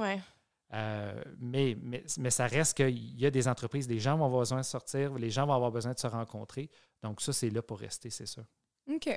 [0.73, 4.41] Euh, mais, mais, mais ça reste qu'il y a des entreprises, les gens vont avoir
[4.41, 6.69] besoin de sortir, les gens vont avoir besoin de se rencontrer.
[7.03, 8.45] Donc, ça, c'est là pour rester, c'est sûr.
[8.91, 9.17] OK.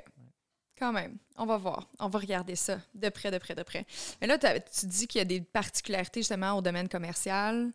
[0.80, 1.18] Quand même.
[1.36, 1.88] On va voir.
[2.00, 3.86] On va regarder ça de près, de près, de près.
[4.20, 7.70] Mais là, tu dis qu'il y a des particularités justement au domaine commercial.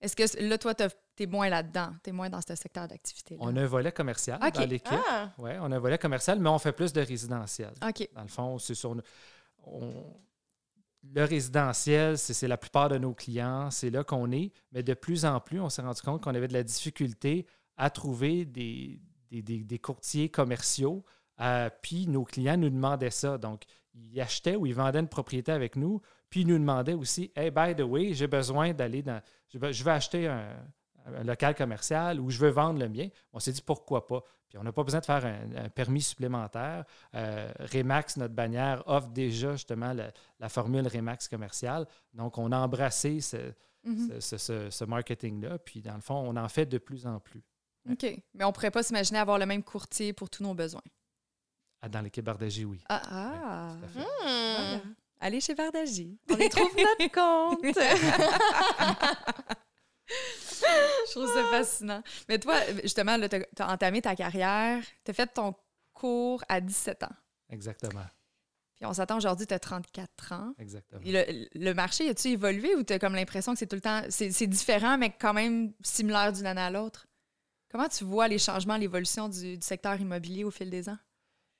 [0.00, 0.84] Est-ce que là, toi, tu
[1.20, 1.92] es moins là-dedans?
[2.02, 3.40] Tu es moins dans ce secteur d'activité-là?
[3.42, 4.98] On a un volet commercial dans l'équipe.
[5.08, 5.30] Ah!
[5.38, 7.72] Oui, on a un volet commercial, mais on fait plus de résidentiel.
[7.86, 8.08] OK.
[8.14, 8.94] Dans le fond, c'est sur.
[9.64, 10.04] on-
[11.14, 14.50] le résidentiel, c'est c'est la plupart de nos clients, c'est là qu'on est.
[14.72, 17.46] Mais de plus en plus, on s'est rendu compte qu'on avait de la difficulté
[17.76, 19.00] à trouver des,
[19.30, 21.04] des, des- des courtiers commerciaux.
[21.40, 23.38] Euh, puis nos clients nous demandaient ça.
[23.38, 23.62] Donc,
[23.94, 26.00] ils achetaient ou ils vendaient une propriété avec nous.
[26.30, 29.20] Puis ils nous demandaient aussi Hey, by the way, j'ai besoin d'aller dans.
[29.48, 30.48] Je veux, acheter un,
[31.06, 33.08] un local commercial ou je veux vendre le mien.
[33.32, 34.22] On s'est dit pourquoi pas?
[34.48, 36.84] Puis on n'a pas besoin de faire un, un permis supplémentaire.
[37.14, 40.10] Euh, Remax, notre bannière, offre déjà justement la,
[40.40, 41.86] la formule Remax commercial.
[42.14, 43.36] Donc, on a embrassé ce,
[43.84, 44.08] Mhm.
[44.10, 45.58] ce- ce- ce- ce marketing-là.
[45.58, 47.42] Puis, dans le fond, on en fait de plus en plus.
[47.90, 48.04] OK.
[48.34, 50.82] Mais on pourrait pas s'imaginer avoir le même courtier pour tous nos besoins.
[51.80, 52.80] Ah, Dans l'équipe Bardagi, oui.
[52.88, 53.76] Ah, ah.
[53.78, 53.98] Tout à fait.
[54.00, 54.56] Hmm.
[54.56, 54.80] Voilà.
[55.20, 56.18] Allez chez Verdagie.
[56.30, 57.64] On y trouve notre compte.
[60.08, 62.02] Je trouve ça fascinant.
[62.28, 65.54] Mais toi, justement, tu as, entamé ta carrière, tu as fait ton
[65.92, 67.14] cours à 17 ans.
[67.50, 68.04] Exactement.
[68.76, 70.54] Puis on s'attend aujourd'hui, tu as 34 ans.
[70.58, 71.00] Exactement.
[71.04, 74.02] Le, le marché, a-tu évolué ou tu as comme l'impression que c'est tout le temps.
[74.08, 77.06] C'est c'est différent, mais quand même similaire d'une année à l'autre?
[77.70, 80.98] Comment tu vois les changements, l'évolution du, du secteur immobilier au fil des ans?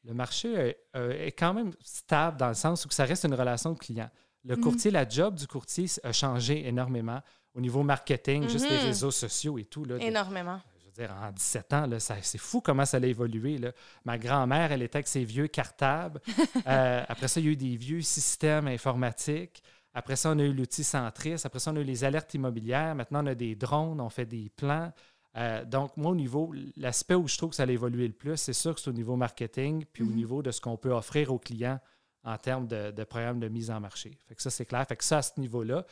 [0.05, 3.72] Le marché euh, est quand même stable dans le sens où ça reste une relation
[3.72, 4.09] de client.
[4.44, 4.62] Le Mhm.
[4.62, 7.20] courtier, la job du courtier a changé énormément
[7.55, 8.84] au niveau marketing, juste les Mhm.
[8.84, 9.84] réseaux sociaux et tout.
[9.84, 10.61] Là, de- Énormément.
[10.80, 13.59] je veux dire, en 17 ans, c'est fou comment ça a évolué.
[13.59, 13.72] Là.
[14.05, 16.20] Ma grand-mère, elle était avec ses vieux cartables.
[16.66, 19.62] Euh, après ça, il y a eu des vieux systèmes informatiques.
[19.94, 21.34] Après ça, on a eu l'outil centris.
[21.44, 22.94] Après ça, on a eu les alertes immobilières.
[22.94, 24.92] Maintenant, on a des drones, on fait des plans.
[25.36, 28.36] Euh, donc, moi, au niveau, l'aspect où je trouve que ça a évolué le plus,
[28.36, 30.14] c'est sûr que c'est au niveau marketing, puis au Mhm.
[30.16, 31.78] niveau de ce qu'on peut offrir aux clients
[32.24, 34.18] en termes de, de programme de mise en marché.
[34.26, 34.84] Fait que ça, c'est clair.
[34.86, 35.84] Fait que ça, à ce niveau-là.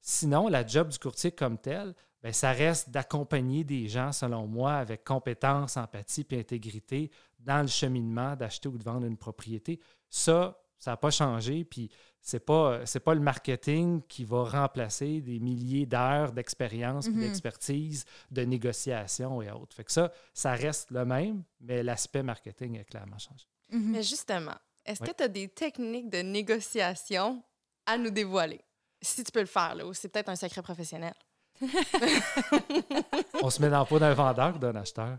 [0.00, 4.74] Sinon, la job du courtier comme tel, ben, ça reste d'accompagner des gens, selon moi,
[4.74, 9.80] avec compétence, empathie et intégrité dans le cheminement d'acheter ou de vendre une propriété.
[10.10, 11.64] Ça, ça n'a pas changé.
[11.64, 11.90] Puis,
[12.20, 17.20] c'est pas, c'est pas le marketing qui va remplacer des milliers d'heures d'expérience, Mhm.
[17.20, 19.74] d'expertise, de négociation et autres.
[19.74, 23.46] Fait que ça, ça reste le même, mais l'aspect marketing a clairement changé.
[23.70, 23.90] Mhm.
[23.92, 27.42] Mais justement, est-ce que tu as des techniques de négociation
[27.86, 28.60] à nous dévoiler?
[29.00, 31.14] Si tu peux le faire, là, ou c'est peut-être un secret professionnel.
[33.42, 35.18] On se met dans le pot d'un vendeur ou d'un acheteur?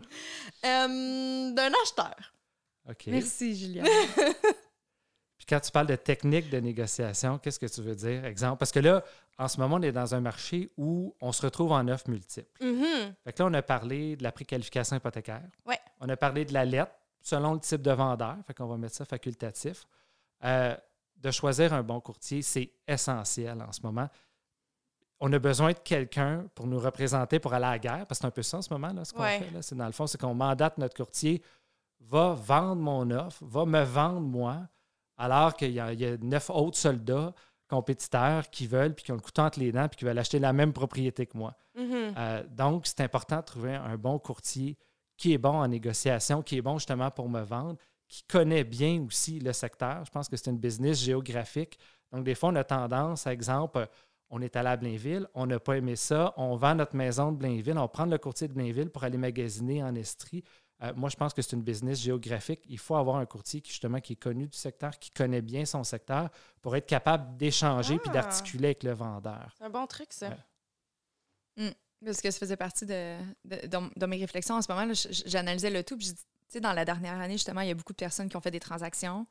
[0.64, 2.34] Euh, D'un acheteur.
[2.88, 3.06] OK.
[3.08, 3.84] Merci, Julia.
[5.50, 8.24] Quand tu parles de technique de négociation, qu'est-ce que tu veux dire?
[8.24, 9.02] Exemple, parce que là,
[9.36, 12.64] en ce moment, on est dans un marché où on se retrouve en offres multiples.
[12.64, 13.14] Mhm.
[13.24, 15.42] Fait que là, on a parlé de la préqualification hypothécaire.
[15.66, 15.78] Ouais.
[15.98, 18.36] On a parlé de la lettre selon le type de vendeur.
[18.46, 19.86] Fait qu'on va mettre ça facultatif.
[20.44, 20.76] Euh,
[21.16, 24.08] de choisir un bon courtier, c'est essentiel en ce moment.
[25.18, 28.22] On a besoin de quelqu'un pour nous représenter pour aller à la guerre, parce que
[28.22, 29.40] c'est un peu ça en ce moment, là, ce qu'on Ouais.
[29.40, 29.62] fait.
[29.62, 31.42] C'est dans le fond, c'est qu'on mandate notre courtier,
[32.00, 34.60] va vendre mon offre, va me vendre moi,
[35.20, 37.32] alors qu'il y, a- il y a neuf autres soldats
[37.68, 40.38] compétiteurs qui veulent, puis qui ont le couteau entre les dents, puis qui veulent acheter
[40.40, 41.54] la même propriété que moi.
[41.76, 42.14] Mhm.
[42.18, 44.76] Euh, donc, c'est important de trouver un bon courtier
[45.16, 47.76] qui est bon en négociation, qui est bon justement pour me vendre,
[48.08, 50.04] qui connaît bien aussi le secteur.
[50.04, 51.78] Je pense que c'est une business géographique.
[52.10, 53.86] Donc, des fois, on a tendance, par exemple,
[54.30, 57.36] on est allé à Blainville, on n'a pas aimé ça, on vend notre maison de
[57.36, 60.42] Blainville, on va prendre le courtier de Blainville pour aller magasiner en Estrie.
[60.82, 62.60] Euh, moi, je pense que c'est une business géographique.
[62.68, 65.64] Il faut avoir un courtier qui, justement, qui est connu du secteur, qui connaît bien
[65.66, 66.30] son secteur
[66.62, 68.14] pour être capable d'échanger puis Ah.
[68.14, 69.54] d'articuler avec le vendeur.
[69.58, 70.28] C'est un bon truc, ça.
[71.56, 71.74] Ouais.
[72.02, 74.90] Parce que ça faisait partie de, de, de- de mes réflexions en ce moment.
[75.26, 75.98] J'analysais le tout.
[75.98, 77.98] Puis j'ai dit, tu sais, dans la dernière année, justement, il y a beaucoup de
[77.98, 79.26] personnes qui ont fait des transactions.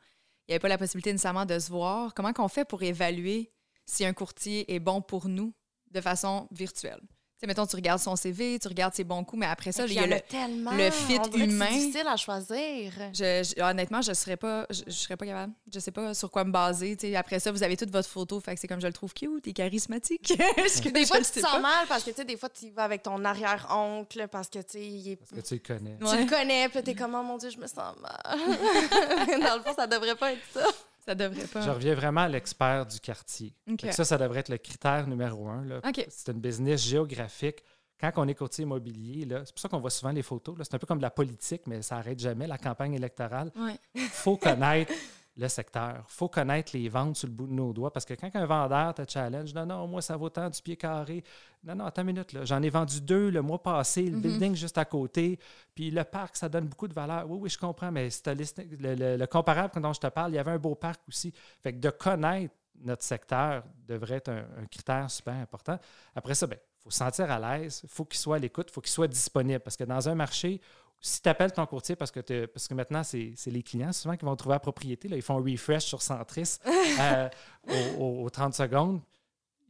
[0.48, 2.14] Il n'y avait pas la possibilité nécessairement de se voir.
[2.14, 3.52] Comment qu'on fait pour évaluer
[3.88, 5.54] si un courtier est bon pour nous
[5.90, 7.02] de façon virtuelle?
[7.40, 9.86] Tu sais, mettons, tu regardes son CV, tu regardes ses bons coups, mais après ça,
[9.86, 10.72] il y a le, tellement.
[10.72, 11.68] le fit On humain.
[11.72, 12.92] C'est difficile à choisir.
[13.14, 15.54] Je, je- honnêtement, je serais pas, je, je serais pas capable.
[15.74, 16.98] Je sais pas sur quoi me baser.
[16.98, 17.16] tu sais.
[17.16, 19.48] Après ça, vous avez toute votre photo, fait que c'est comme je le trouve cute
[19.48, 20.34] et charismatique.
[20.94, 21.60] Des fois, tu te sens pas?
[21.62, 24.72] mal parce que, tu sais, des fois, tu vas avec ton arrière-oncle parce que, tu
[24.72, 25.98] sais, il est- Parce que tu le connais.
[25.98, 28.22] tu Ouais, le connais, puis t'es comme, oh mon Dieu, je me sens mal.
[29.42, 30.66] Dans le fond, ça devrait pas être ça.
[31.10, 31.62] Ça devrait pas.
[31.62, 33.52] Je reviens vraiment à l'expert du quartier.
[33.92, 35.66] Ça, ça devrait être le critère numéro un.
[36.08, 37.64] C'est une business géographique.
[38.00, 40.56] Quand on est courtier immobilier, c'est pour ça qu'on voit souvent les photos.
[40.62, 43.52] C'est un peu comme la politique, mais ça n'arrête jamais, la campagne électorale.
[43.58, 43.76] Ouais.
[43.96, 44.94] Il faut connaître
[45.40, 45.96] le secteur.
[46.08, 47.92] Il faut connaître les ventes sur le bout de nos doigts.
[47.94, 50.76] Parce que quand un vendeur te challenge, non, non, moi, ça vaut tant du pied
[50.76, 51.24] carré.
[51.64, 52.34] Non, non, attends une minute.
[52.34, 52.46] là.
[52.46, 54.22] J'en ai vendu deux le mois passé, le Mhm.
[54.22, 55.40] building juste à côté.
[55.74, 57.30] Puis le parc, ça donne beaucoup de valeur.
[57.30, 60.40] Oui, oui, je comprends, mais le, le- le comparable dont je te parle, il y
[60.40, 61.34] avait un beau parc aussi.
[61.62, 65.78] Fait que de connaître notre secteur devrait être un, un critère super important.
[66.16, 68.74] Après ça, il faut se sentir à l'aise, il faut qu'il soit à l'écoute, il
[68.74, 69.60] faut qu'il soit disponible.
[69.60, 70.62] Parce que dans un marché,
[71.02, 74.18] si tu appelles ton courtier, parce que, parce que maintenant, c'est c'est les clients souvent
[74.18, 76.58] qui vont trouver la propriété, là, ils font un refresh sur Centris
[77.00, 77.30] euh,
[77.68, 79.02] aux, aux- aux 30 secondes.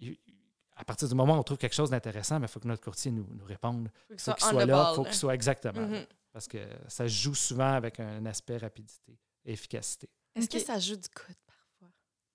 [0.02, 0.18] Il-
[0.76, 3.12] à partir du moment où on trouve quelque chose d'intéressant, il faut que notre courtier
[3.12, 3.90] nous, nous réponde.
[4.08, 5.82] Faut Il faut qu'il soit là, il faut qu'il soit exactement.
[5.88, 6.06] Mhm.
[6.32, 6.58] Parce que
[6.88, 10.10] ça joue souvent avec un aspect rapidité et efficacité.
[10.36, 11.36] Est-ce que ça joue du parfois?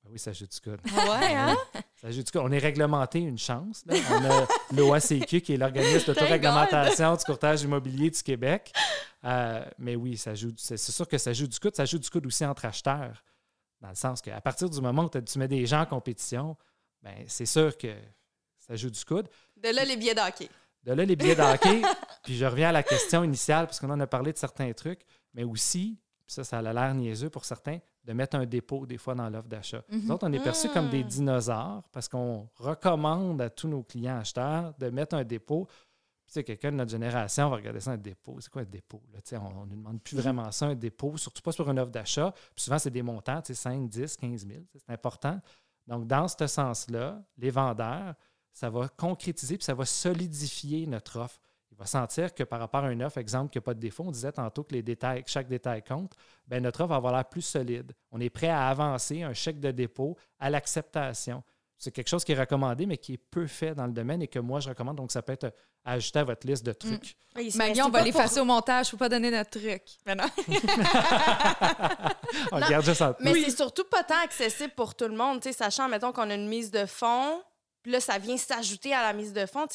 [0.04, 0.80] Ben oui, ça joue du code.
[0.84, 1.56] Ouais, hein?
[1.94, 2.42] Ça joue du code.
[2.44, 3.82] On est réglementé, une chance.
[3.86, 3.94] là.
[4.10, 4.46] On a
[4.76, 8.70] l'OACQ, qui est l'organisme d'autoréglementation du courtage immobilier du Québec.
[9.24, 10.52] Euh, mais oui, ça joue.
[10.58, 11.74] C'est sûr que ça joue du coude.
[11.74, 13.24] Ça joue du coude aussi entre acheteurs.
[13.80, 16.56] Dans le sens qu'à partir du moment où tu mets des gens en compétition,
[17.02, 17.94] ben, c'est sûr que
[18.58, 19.28] ça joue du coude.
[19.56, 20.48] De là, les billets d'hockey.
[20.82, 21.80] De là, les billets d'hockey.
[22.22, 25.00] puis je reviens à la question initiale, parce qu'on en a parlé de certains trucs,
[25.32, 28.98] mais aussi, puis ça, ça a l'air niaiseux pour certains, de mettre un dépôt des
[28.98, 29.82] fois dans l'offre d'achat.
[29.90, 30.10] Nous Mhm.
[30.10, 31.08] autres, on est perçus comme des Mm.
[31.08, 35.66] dinosaures parce qu'on recommande à tous nos clients acheteurs de mettre un dépôt.
[36.26, 38.38] Tu sais, quelqu'un de notre génération va regarder ça, un dépôt.
[38.40, 39.02] C'est quoi un dépôt?
[39.12, 39.20] Là?
[39.20, 41.90] Tu sais, On ne demande plus vraiment ça, un dépôt, surtout pas sur une offre
[41.92, 42.32] d'achat.
[42.54, 44.60] Puis souvent, c'est des montants, tu sais, 5, 10, 15 000.
[44.74, 45.40] C'est important.
[45.86, 48.14] Donc, dans ce sens-là, les vendeurs,
[48.52, 51.38] ça va concrétiser puis ça va solidifier notre offre.
[51.76, 54.04] Il va sentir que par rapport à une offre, exemple, qui n'a pas de défaut,
[54.06, 56.12] on disait tantôt que les détails, que chaque détail compte,
[56.46, 57.92] ben notre offre va avoir l'air plus solide.
[58.12, 61.42] On est prêt à avancer un chèque de dépôt à l'acceptation.
[61.76, 64.28] C'est quelque chose qui est recommandé, mais qui est peu fait dans le domaine et
[64.28, 64.96] que moi, je recommande.
[64.96, 65.52] Donc, ça peut être
[65.84, 67.16] à ajouter à votre liste de trucs.
[67.36, 68.90] Oui, c'est- Maggie, c'est on va l'effacer pour- au montage.
[68.90, 69.82] Faut pas donner notre truc.
[70.06, 70.24] Mais non.
[72.52, 75.40] On Non, regarde juste en Mais c'est surtout pas tant accessible pour tout le monde,
[75.40, 77.42] tu sais, sachant, mettons, qu'on a une mise de fonds,
[77.84, 79.66] puis là, ça vient s'ajouter à la mise de fonds,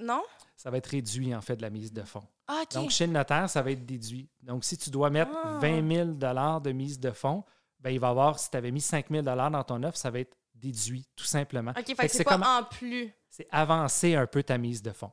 [0.00, 0.22] non?
[0.56, 2.24] Ça va être réduit, en fait, de la mise de fonds.
[2.48, 2.62] Ah.
[2.74, 4.26] Donc, chez le notaire, ça va être déduit.
[4.42, 5.58] Donc, si tu dois mettre Ah.
[5.60, 7.44] 20 000 de mise de fonds,
[7.78, 10.10] ben, il va y avoir, si tu avais mis 5 000 dans ton offre, ça
[10.10, 11.72] va être déduit, tout simplement.
[11.72, 13.12] OK, fait Fait que que c'est c'est pas comme- en plus.
[13.28, 15.12] C'est avancer un peu ta mise de fonds.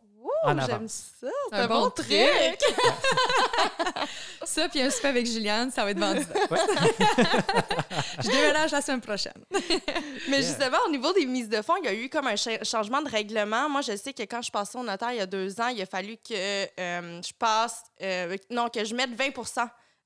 [0.51, 1.03] En j'aime ça.
[1.49, 2.07] C'est Un un, bon bon truc.
[2.07, 2.75] truc.
[4.43, 6.19] Ça, puis un souper avec Juliane, ça va être vendu.
[6.51, 6.59] Ouais.
[8.23, 9.33] Je déménage la semaine prochaine.
[10.29, 10.41] Mais Yeah.
[10.41, 13.01] justement, au niveau des mises de fonds, il y a eu comme un cha- changement
[13.01, 13.69] de règlement.
[13.69, 15.81] Moi, je sais que quand je passais au notaire il y a deux ans, il
[15.81, 19.29] a fallu que euh, je passe, euh, non, que je mette 20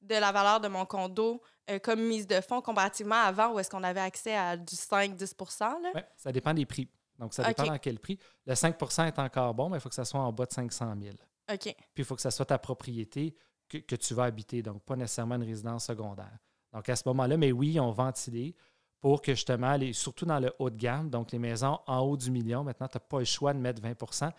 [0.01, 3.59] de la valeur de mon condo euh, comme mise de fonds comparativement à avant où
[3.59, 5.89] est-ce qu'on avait accès à du 5-10 là.
[5.93, 6.87] Ouais, ça dépend des prix.
[7.19, 7.69] Donc, ça dépend OK.
[7.69, 8.17] dans quel prix.
[8.45, 10.95] Le 5% est encore bon, mais il faut que ça soit en bas de 500
[10.99, 11.15] 000.
[11.51, 11.59] OK.
[11.59, 13.35] Puis, il faut que ça soit ta propriété
[13.67, 16.39] que, que tu vas habiter, donc pas nécessairement une résidence secondaire.
[16.73, 18.55] Donc, à ce moment-là, mais oui, on ventilé
[18.99, 22.17] pour que justement, les, surtout dans le haut de gamme, donc les maisons en haut
[22.17, 24.31] du million, maintenant, tu n'as pas le choix de mettre 20%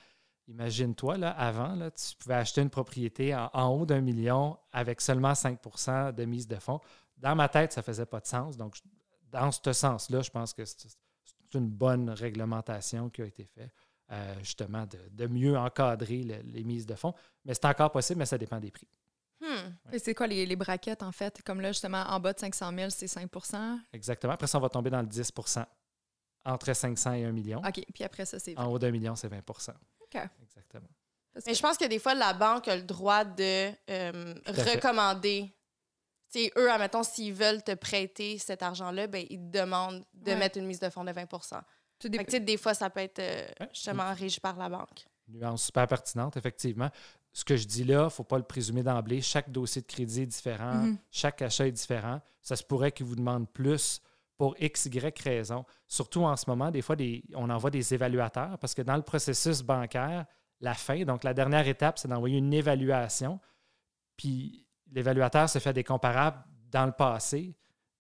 [0.51, 5.01] Imagine-toi, là, avant, là, tu pouvais acheter une propriété en, en haut d'un million avec
[5.01, 6.81] seulement 5% de mise de fonds.
[7.16, 8.57] Dans ma tête, ça ne faisait pas de sens.
[8.57, 8.76] Donc,
[9.31, 10.89] dans ce sens-là, je pense que c'est
[11.51, 13.70] c'est une bonne réglementation qui a été faite,
[14.12, 17.14] euh, justement, de, de mieux encadrer le- les mises de fonds.
[17.44, 18.88] Mais c'est encore possible, mais ça dépend des prix.
[19.40, 19.72] Hmm.
[19.92, 21.40] Et c'est quoi les, les braquettes, en fait?
[21.42, 24.34] Comme là, justement, en bas de 500 000, c'est 5% Exactement.
[24.34, 25.64] Après ça, on va tomber dans le 10%
[26.44, 27.59] entre 500 et 1 million.
[27.66, 27.82] OK.
[27.94, 30.16] Puis après ça, c'est En haut d'un million, c'est 20 OK.
[30.42, 30.88] Exactement.
[31.32, 34.34] Parce Mais que- je pense que des fois, la banque a le droit de euh,
[34.46, 35.55] recommander.
[36.31, 40.39] Sais, eux, admettons, s'ils veulent te prêter cet argent-là, ben, ils te demandent de Ouais.
[40.39, 41.26] mettre une mise de fonds de 20
[42.01, 45.07] Fait que, tu sais, des fois, ça peut être euh, justement régi par la banque.
[45.28, 46.89] Nuance super pertinente, effectivement.
[47.33, 49.20] Ce que je dis là, il ne faut pas le présumer d'emblée.
[49.20, 50.99] Chaque dossier de crédit est différent, Mhm.
[51.11, 52.20] chaque achat est différent.
[52.41, 54.01] Ça se pourrait qu'ils vous demandent plus
[54.37, 55.64] pour X, Y raison.
[55.87, 59.03] Surtout en ce moment, des fois, des- on envoie des évaluateurs parce que dans le
[59.03, 60.26] processus bancaire,
[60.61, 63.39] la fin, donc la dernière étape, c'est d'envoyer une évaluation.
[64.16, 67.57] Puis l'évaluateur se fait des comparables dans le passé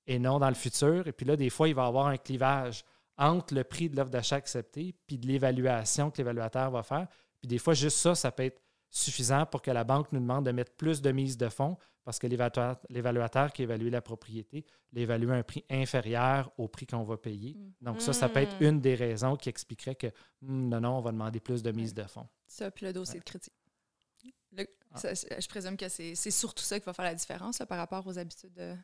[0.06, 1.06] et non dans le futur.
[1.06, 2.84] Et puis là, des fois, il va y avoir un clivage
[3.18, 7.06] entre le prix de l'offre d'achat acceptée puis de l'évaluation que l'évaluateur va faire.
[7.40, 8.60] Puis des fois, juste ça, ça peut être
[8.90, 12.18] suffisant pour que la banque nous demande de mettre plus de mise de fonds parce
[12.18, 17.04] que l'évaluateur l'évaluateur qui évalue la propriété l'évalue à un prix inférieur au prix qu'on
[17.04, 17.56] va payer.
[17.80, 18.64] Donc ça, ça peut être Mm.
[18.64, 20.08] une des raisons qui expliquerait que
[20.42, 22.26] Hmm, non, non, on va demander plus de mise de fonds.
[22.46, 23.52] Ça, puis le dossier de crédit.
[24.94, 24.98] Ah.
[24.98, 27.78] ça, je présume que c'est c'est surtout ça qui va faire la différence là, par
[27.78, 28.74] rapport aux habitudes de,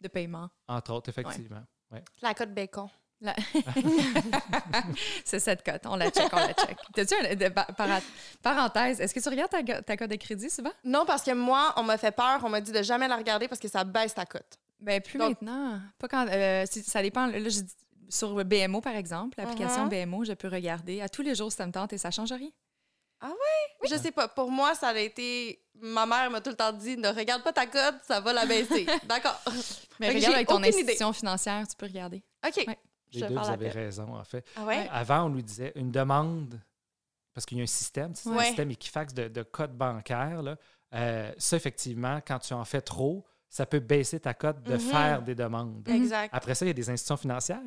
[0.00, 0.50] de paiement.
[0.68, 1.62] Entre autres, effectivement.
[2.22, 2.88] La cote bacon.
[3.20, 3.34] La-
[5.24, 5.82] c'est cette cote.
[5.86, 6.76] On la check, on la check.
[6.94, 8.00] T'as-tu un de- pa- para-
[8.42, 9.00] parenthèse?
[9.00, 10.72] Est-ce que tu regardes ta, ta cote de crédit souvent?
[10.84, 12.40] Non, parce que moi, on m'a fait peur.
[12.44, 14.58] On m'a dit de jamais la regarder parce que ça baisse ta cote.
[14.80, 15.80] Ben plus Donc- maintenant.
[15.98, 16.26] Pas quand.
[16.28, 17.26] euh, ça dépend.
[17.26, 17.74] Là, je dis-
[18.10, 19.88] sur BMO, par exemple, l'application Mhm.
[20.04, 22.32] BMO, je peux regarder à tous les jours si ça me tente et ça change
[22.32, 22.50] rien.
[23.88, 24.28] Je sais pas.
[24.28, 25.60] Pour moi, ça a été.
[25.80, 28.46] Ma mère m'a tout le temps dit ne regarde pas ta cote, ça va la
[28.46, 28.86] baisser.
[29.08, 29.40] D'accord.
[30.00, 30.68] Mais Fait regarde avec ton idée.
[30.68, 32.22] institution financière, tu peux regarder.
[32.46, 32.64] OK.
[32.66, 32.78] Ouais.
[33.12, 34.44] Les deux, vous avez raison, en fait.
[34.56, 34.88] Ah ouais?
[34.92, 36.60] Avant, on nous disait une demande,
[37.32, 38.46] parce qu'il y a un système, c'est un Ouais.
[38.46, 40.42] système Equifax de, de code bancaire.
[40.42, 40.56] Là.
[40.94, 44.80] Euh, ça, effectivement, quand tu en fais trop, ça peut baisser ta cote de Mhm.
[44.80, 45.88] faire des demandes.
[45.88, 46.30] Exact.
[46.32, 47.60] Après ça, il y a des institutions financières.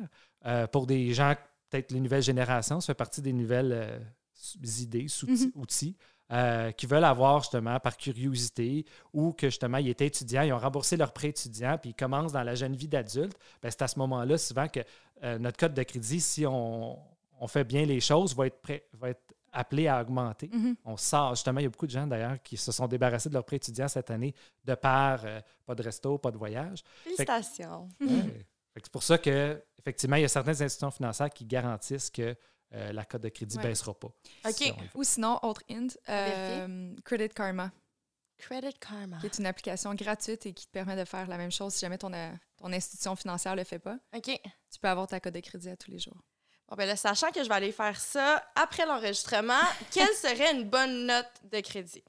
[0.46, 1.34] Euh, pour des gens,
[1.70, 3.98] peut-être les nouvelles générations, ça fait partie des nouvelles euh,
[4.80, 5.52] idées, Mhm.
[5.54, 5.96] outils,
[6.30, 10.58] euh, qui veulent avoir justement par curiosité ou que justement ils étaient étudiants, ils ont
[10.58, 13.36] remboursé leur prêt étudiant, puis ils commencent dans la jeune vie d'adulte.
[13.62, 14.80] Ben, c'est à ce moment-là souvent que
[15.24, 16.98] euh, notre code de crédit, si on,
[17.40, 19.22] on fait bien les choses, va être, prêt, va être
[19.52, 20.50] appelé à augmenter.
[20.52, 20.76] Mhm.
[20.84, 23.34] On sort, justement, il y a beaucoup de gens d'ailleurs qui se sont débarrassés de
[23.34, 24.34] leur prêt étudiant cette année
[24.64, 26.82] de par euh, pas de resto, pas de voyage.
[27.02, 27.88] Félicitations.
[28.02, 28.44] Ouais.
[28.76, 32.36] C'est pour ça que effectivement, il y a certaines institutions financières qui garantissent que
[32.74, 33.68] euh, la cote de crédit ne Ouais.
[33.70, 34.08] baissera pas.
[34.08, 34.52] OK.
[34.54, 34.72] Si.
[34.94, 37.70] Ou sinon, autre hint, euh, Credit Karma,
[38.36, 39.18] Credit Karma.
[39.18, 41.80] qui est une application gratuite et qui te permet de faire la même chose si
[41.80, 43.98] jamais ton, euh, ton institution financière ne le fait pas.
[44.14, 44.24] OK.
[44.70, 46.20] Tu peux avoir ta cote de crédit à tous les jours.
[46.68, 49.54] Bon, ben là, sachant que je vais aller faire ça après l'enregistrement,
[49.90, 52.04] quelle serait une bonne note de crédit?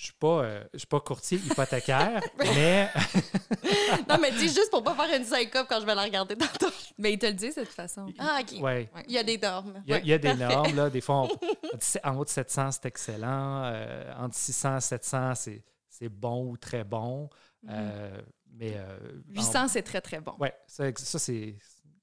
[0.00, 2.88] Je ne suis, pas, euh, je suis pas courtier hypothécaire, mais
[4.08, 6.72] Non, mais dis juste pour pas faire une syncope quand je vais la regarder tantôt.
[6.96, 8.06] Mais ils te le disent de toute façon.
[8.18, 8.62] Ah, OK.
[8.62, 8.88] ouais.
[9.08, 9.82] Il y a des normes.
[9.84, 10.54] Il y a, il y a des Parfait.
[10.54, 10.74] normes.
[10.74, 10.88] Là.
[10.88, 11.26] Des fois, on-
[11.76, 13.64] dit en haut de 700, c'est excellent.
[13.66, 17.28] Euh, entre 600 et 700, c'est c'est bon ou très bon.
[17.68, 18.22] Euh,
[18.54, 18.98] mais euh,
[19.28, 20.32] 800, c'est très, très bon.
[20.38, 21.56] Oui, ça, ça, c'est.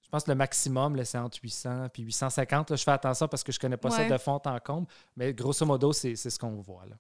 [0.04, 2.70] Je pense que le maximum, là, c'est entre 800 puis 850.
[2.70, 4.86] Là, je fais attention parce que je ne connais pas ça de fond en comble,
[5.16, 6.86] mais grosso modo, c'est c'est ce qu'on voit.
[6.86, 6.95] Là.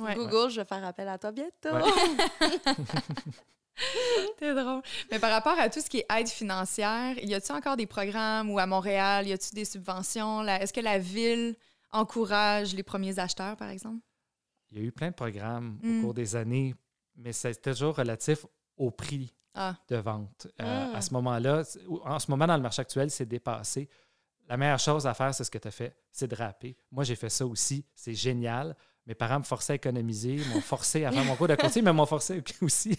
[0.00, 0.14] Ouais.
[0.14, 1.72] Google, je vais faire appel à toi bientôt.
[1.72, 1.82] Ouais.
[4.38, 4.80] C'est drôle.
[5.10, 8.50] Mais par rapport à tout ce qui est aide financière, y a-t-il encore des programmes
[8.50, 10.40] ou à Montréal, y a-t-il des subventions?
[10.42, 10.62] là?
[10.62, 11.54] Est-ce que la ville
[11.92, 14.00] encourage les premiers acheteurs, par exemple?
[14.70, 15.98] Il y a eu plein de programmes Mm.
[15.98, 16.74] au cours des années,
[17.16, 20.46] mais c'est toujours relatif au prix Ah, de vente.
[20.60, 20.94] Euh, Mm.
[20.94, 21.62] À ce moment-là,
[22.04, 23.88] en ce moment, dans le marché actuel, c'est dépassé.
[24.48, 26.76] La meilleure chose à faire, c'est ce que tu as fait, c'est de rapper.
[26.90, 27.84] Moi, j'ai fait ça aussi.
[27.94, 28.74] C'est génial.
[29.06, 31.92] Mes parents me forçaient à économiser, m'ont forcé à faire mon cours de côté, mais
[31.92, 32.98] m'ont forcé aussi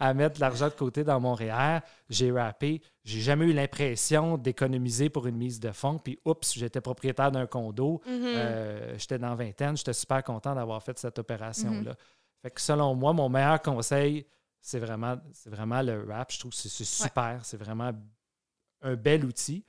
[0.00, 1.78] à, à mettre de l'argent de côté dans mon REER.
[2.10, 2.82] J'ai rappé.
[3.04, 5.98] J'ai jamais eu l'impression d'économiser pour une mise de fonds.
[5.98, 8.02] Puis, oups, j'étais propriétaire d'un condo.
[8.04, 8.22] Mhm.
[8.24, 9.76] Euh, j'étais dans vingtaine.
[9.76, 11.90] J'étais super content d'avoir fait cette opération-là.
[11.90, 11.96] Mhm.
[12.42, 14.26] Fait que selon moi, mon meilleur conseil,
[14.60, 16.32] c'est vraiment, vraiment le rap.
[16.32, 17.40] Je trouve que c'est c'est super.
[17.44, 17.92] C'est vraiment
[18.82, 19.64] un bel outil.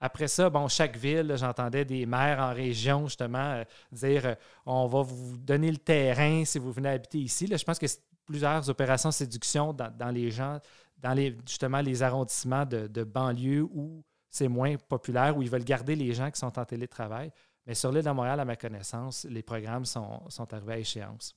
[0.00, 4.34] Après ça, bon, chaque ville, j'entendais des maires en région justement euh, dire euh,
[4.64, 7.48] on va vous donner le terrain si vous venez habiter ici.
[7.50, 10.60] Je pense que c'est plusieurs opérations séduction dans, les gens,
[10.98, 15.64] dans les, justement les arrondissements de, de banlieue où c'est moins populaire, où ils veulent
[15.64, 17.32] garder les gens qui sont en télétravail.
[17.66, 21.34] Mais sur l'île de Montréal, à ma connaissance, les programmes sont, sont arrivés à échéance.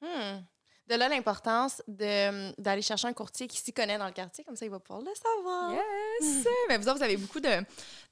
[0.00, 0.40] Hmm.
[0.88, 4.56] De là, l'importance de- d'aller chercher un courtier qui s'y connaît dans le quartier, comme
[4.56, 5.72] ça, il va pouvoir le savoir.
[5.72, 6.46] yes!
[6.68, 7.50] Mais vous autres, vous avez beaucoup de...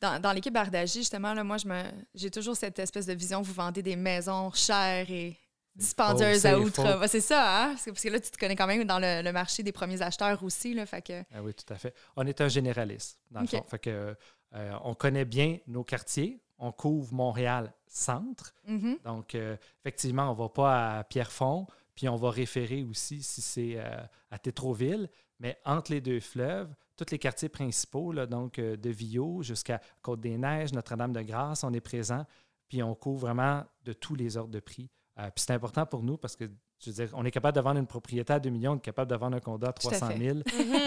[0.01, 1.83] Dans, dans l'équipe Bardagie, justement, là, moi, je me,
[2.15, 5.39] j'ai toujours cette espèce de vision, vous vendez des maisons chères et
[5.75, 7.07] dispendieuses c'est à outre.
[7.09, 7.69] C'est ça, hein?
[7.73, 9.73] Parce que, parce que là, tu te connais quand même dans le, le marché des
[9.73, 11.23] premiers acheteurs aussi, là, fait que...
[11.35, 11.95] Ah oui, tout à fait.
[12.17, 13.63] On est un généraliste, dans le fond.
[13.69, 14.15] Fait que,
[14.55, 16.41] euh, on connaît bien nos quartiers.
[16.59, 18.55] On couvre Montréal centre.
[18.67, 18.99] Mhm.
[19.05, 21.67] Donc, euh, effectivement, on ne va pas à Pierrefonds,
[21.97, 23.97] puis on va référer aussi si c'est euh,
[24.31, 25.09] à Tétroville.
[25.41, 29.81] Mais entre les deux fleuves, tous les quartiers principaux, là, donc euh, de Villot jusqu'à
[30.03, 32.25] Côte-des-Neiges, Notre-Dame-de-Grâce, on est présent,
[32.69, 34.89] puis on couvre vraiment de tous les ordres de prix.
[35.19, 36.45] Euh, puis c'est important pour nous parce que,
[36.79, 38.81] je veux dire, on est capable de vendre une propriété à 2 millions, on est
[38.81, 40.39] capable de vendre un condo à 300 000.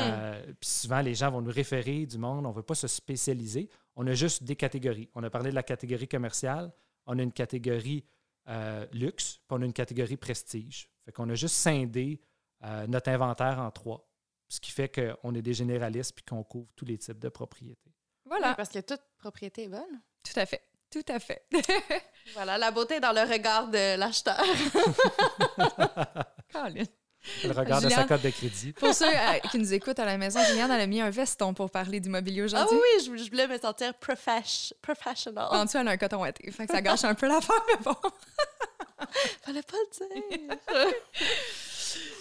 [0.01, 2.87] Euh, puis souvent, les gens vont nous référer du monde, on ne veut pas se
[2.87, 3.69] spécialiser.
[3.95, 5.09] On a juste des catégories.
[5.13, 6.71] On a parlé de la catégorie commerciale,
[7.05, 8.05] on a une catégorie
[8.93, 10.89] luxe, puis on a une catégorie prestige.
[11.09, 12.21] Fait qu'on a juste scindé
[12.87, 14.05] notre inventaire en trois
[14.49, 17.93] ce qui fait qu'on est des généralistes puis qu'on couvre tous les types de propriétés.
[18.25, 18.53] Voilà.
[18.55, 20.01] parce que toute propriété est bonne.
[20.23, 20.61] Tout à fait.
[20.91, 21.45] Tout à fait.
[22.33, 24.39] voilà, la beauté dans le regard de l'acheteur.
[27.43, 28.73] le regard de sa cote de crédit.
[28.73, 31.69] Pour ceux euh, qui nous écoutent à la maison, Juliane a mis un veston pour
[31.69, 32.77] parler d'immobilier aujourd'hui.
[32.79, 35.47] Ah oui, je, voulais me sentir professional.
[35.51, 36.49] En dessous, elle a un coton ouaté.
[36.51, 37.95] Fait que ça gâche un peu l'affaire, mais bon.
[39.41, 40.57] Fallait pas le dire.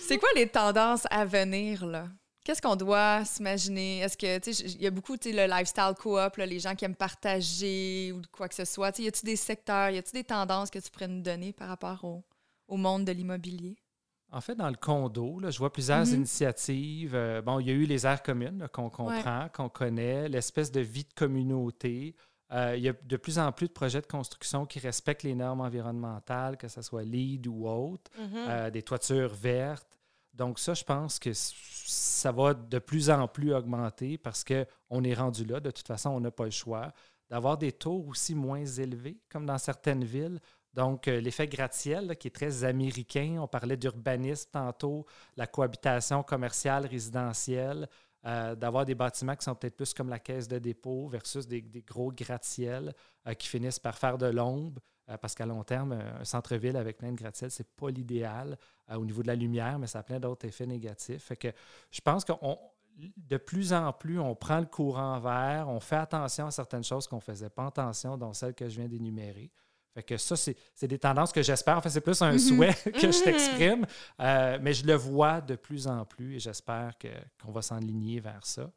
[0.07, 2.09] C'est quoi les tendances à venir, là?
[2.45, 3.99] Qu'est-ce qu'on doit s'imaginer?
[3.99, 6.75] Est-ce que, tu sais, il y a beaucoup, tu sais, le lifestyle co-op, les gens
[6.75, 8.91] qui aiment partager ou quoi que ce soit.
[8.93, 11.53] Tu sais, y a-tu des secteurs, y a-tu des tendances que tu pourrais nous donner
[11.53, 12.25] par rapport au,
[12.67, 13.77] au monde de l'immobilier?
[14.31, 16.15] En fait, dans le condo, là, je vois plusieurs mm-hmm.
[16.15, 17.15] initiatives.
[17.15, 20.81] Euh, bon, il y a eu les aires communes qu'on comprend, qu'on connaît, l'espèce de
[20.81, 22.15] vie de communauté.
[22.53, 25.35] Euh, il y a de plus en plus de projets de construction qui respectent les
[25.35, 28.49] normes environnementales, que ce soit LEED ou autre, mm-hmm.
[28.49, 29.99] euh, des toitures vertes.
[30.33, 35.15] Donc ça, je pense que ça va de plus en plus augmenter parce qu'on est
[35.15, 35.61] rendu là.
[35.61, 36.93] De toute façon, on n'a pas le choix
[37.29, 40.41] d'avoir des taux aussi moins élevés, comme dans certaines villes.
[40.73, 46.87] Donc, euh, l'effet gratte-ciel, qui est très américain, on parlait d'urbanisme tantôt, la cohabitation commerciale,
[46.87, 47.89] résidentielle,
[48.27, 51.63] euh, d'avoir des bâtiments qui sont peut-être plus comme la caisse de dépôt versus des,
[51.87, 52.93] gros gratte-ciel
[53.27, 54.81] euh, qui finissent par faire de l'ombre.
[55.09, 58.59] Euh, parce qu'à long terme, un centre-ville avec plein de gratte-ciel, ce n'est pas l'idéal
[58.95, 61.25] au niveau de la lumière, mais ça a plein d'autres effets négatifs.
[61.25, 61.49] Fait que
[61.91, 62.33] je pense que
[62.99, 67.07] de plus en plus, on prend le courant vert, on fait attention à certaines choses
[67.07, 69.51] qu'on ne faisait pas attention, dont celles que je viens d'énumérer.
[69.99, 71.77] Fait que ça, c'est des tendances que j'espère.
[71.77, 72.39] En fait, c'est plus un mhm.
[72.39, 73.85] souhait que je t'exprime,
[74.21, 78.47] euh, mais je le vois de plus en plus et j'espère qu'on va s'enligner vers
[78.47, 78.71] ça.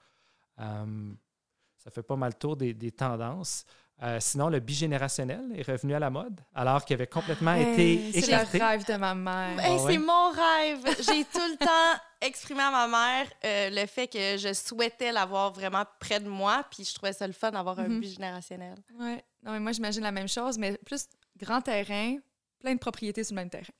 [0.57, 3.65] ça fait pas mal le tour des, des tendances.
[4.01, 8.47] Euh, sinon, le bigénérationnel est revenu à la mode, alors qu'il avait complètement été écarté.
[8.49, 9.59] C'est le rêve de ma mère.
[9.59, 10.83] Ah c'est mon rêve.
[11.01, 15.53] J'ai tout le temps exprimé à ma mère euh, le fait que je souhaitais l'avoir
[15.53, 17.99] vraiment près de moi, puis je trouvais ça le fun d'avoir un mhm.
[17.99, 18.79] bigénérationnel.
[18.99, 19.19] Oui.
[19.43, 22.17] Non, mais moi, j'imagine la même chose, mais plus grand terrain,
[22.59, 23.73] plein de propriétés sur le même terrain.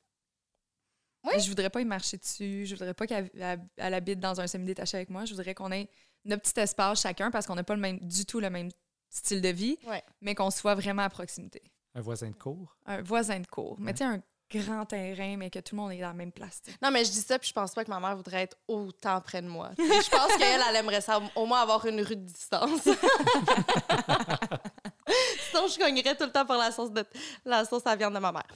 [1.24, 1.40] Oui.
[1.40, 2.66] Je voudrais pas y marcher dessus.
[2.66, 3.30] Je voudrais pas qu'elle
[3.78, 5.26] habite dans un semi-détaché avec moi.
[5.26, 5.88] Je voudrais qu'on ait
[6.26, 8.70] notre petit espace chacun parce qu'on n'a pas le même, du tout le même
[9.10, 9.78] style de vie,
[10.22, 11.62] mais qu'on soit vraiment à proximité.
[11.94, 12.78] Un voisin de cours?
[12.86, 13.76] Un voisin de cours.
[13.80, 16.32] Mais tu sais, un grand terrain, mais que tout le monde est dans la même
[16.32, 16.62] place.
[16.82, 19.20] Non, mais je dis ça, puis je pense pas que ma mère voudrait être autant
[19.22, 19.72] près de moi.
[19.78, 22.88] je pense qu'elle, elle aimerait ça, au moins avoir une rue de distance.
[25.50, 27.04] Sinon, je cognerais tout le temps pour la sauce, de,
[27.46, 28.48] la sauce à viande de ma mère.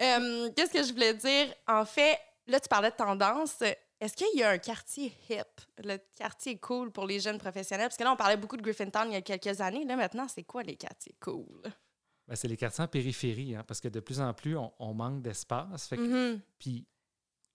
[0.00, 1.54] Euh, qu'est-ce que je voulais dire?
[1.66, 3.62] En fait, là, tu parlais de tendance.
[4.00, 7.86] Est-ce qu'il y a un quartier hip, le quartier cool pour les jeunes professionnels?
[7.86, 9.84] Parce que là, on parlait beaucoup de Griffintown il y a quelques années.
[9.84, 11.62] Là, maintenant, c'est quoi les quartiers cool?
[12.26, 15.22] Ben, c'est les quartiers en périphérie, hein, parce que de plus en plus, on, manque
[15.22, 15.90] d'espace.
[15.90, 16.40] Mm-hmm.
[16.58, 16.86] Puis,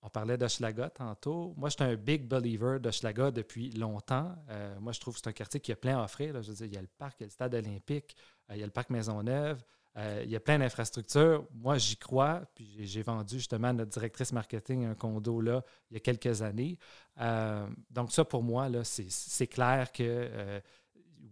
[0.01, 1.53] on parlait d'Hochelaga tantôt.
[1.57, 4.33] Moi, je suis un big believer d'Hochelaga depuis longtemps.
[4.49, 6.41] Euh, moi, je trouve que c'est un quartier qui a plein à offrir.
[6.41, 8.15] Je veux il y a le parc, il y a le stade olympique,
[8.49, 9.61] euh, il y a le parc Maisonneuve.
[9.97, 11.45] Euh, il y a plein d'infrastructures.
[11.53, 12.43] Moi, j'y crois.
[12.55, 16.41] Puis j'ai vendu justement à notre directrice marketing un condo là il y a quelques
[16.41, 16.77] années.
[17.89, 20.61] Donc, ça, pour moi, c'est clair que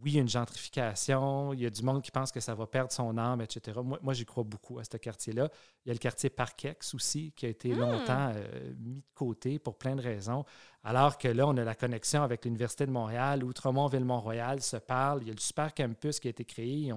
[0.02, 1.54] oui, il y a une gentrification.
[1.54, 3.80] Il y a du monde qui pense que ça va perdre son âme, etc.
[3.84, 5.50] Moi, moi j'y crois beaucoup à ce quartier-là.
[5.86, 7.80] Il y a le quartier Parkex aussi, qui a été hmm.
[7.80, 8.34] longtemps
[8.80, 10.46] mis de côté pour plein de raisons.
[10.84, 15.22] Alors que là, on a la connexion avec l'Université de Montréal, Outremont, Ville-Mont-Royal se parlent.
[15.22, 16.92] Il y a le super campus qui a été créé.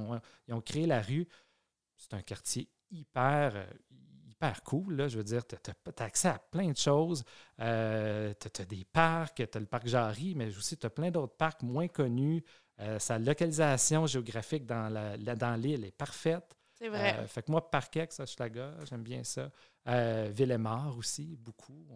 [0.48, 1.26] ils ont créé la rue
[2.00, 3.66] c'est un quartier hyper, euh,
[4.28, 4.96] hyper cool.
[4.96, 5.08] Là.
[5.08, 7.24] Je veux dire, tu as, accès à plein de choses.
[7.60, 11.10] Euh, tu as, des parcs, tu as le parc Jarry, mais aussi tu as plein
[11.10, 12.42] d'autres parcs moins connus.
[12.80, 16.56] Euh, sa localisation géographique dans l'île dans est parfaite.
[16.74, 17.26] C'est vrai.
[17.26, 19.50] fait que moi, Parkex, Schlager, j'aime bien ça.
[20.30, 21.86] Villemort aussi, beaucoup.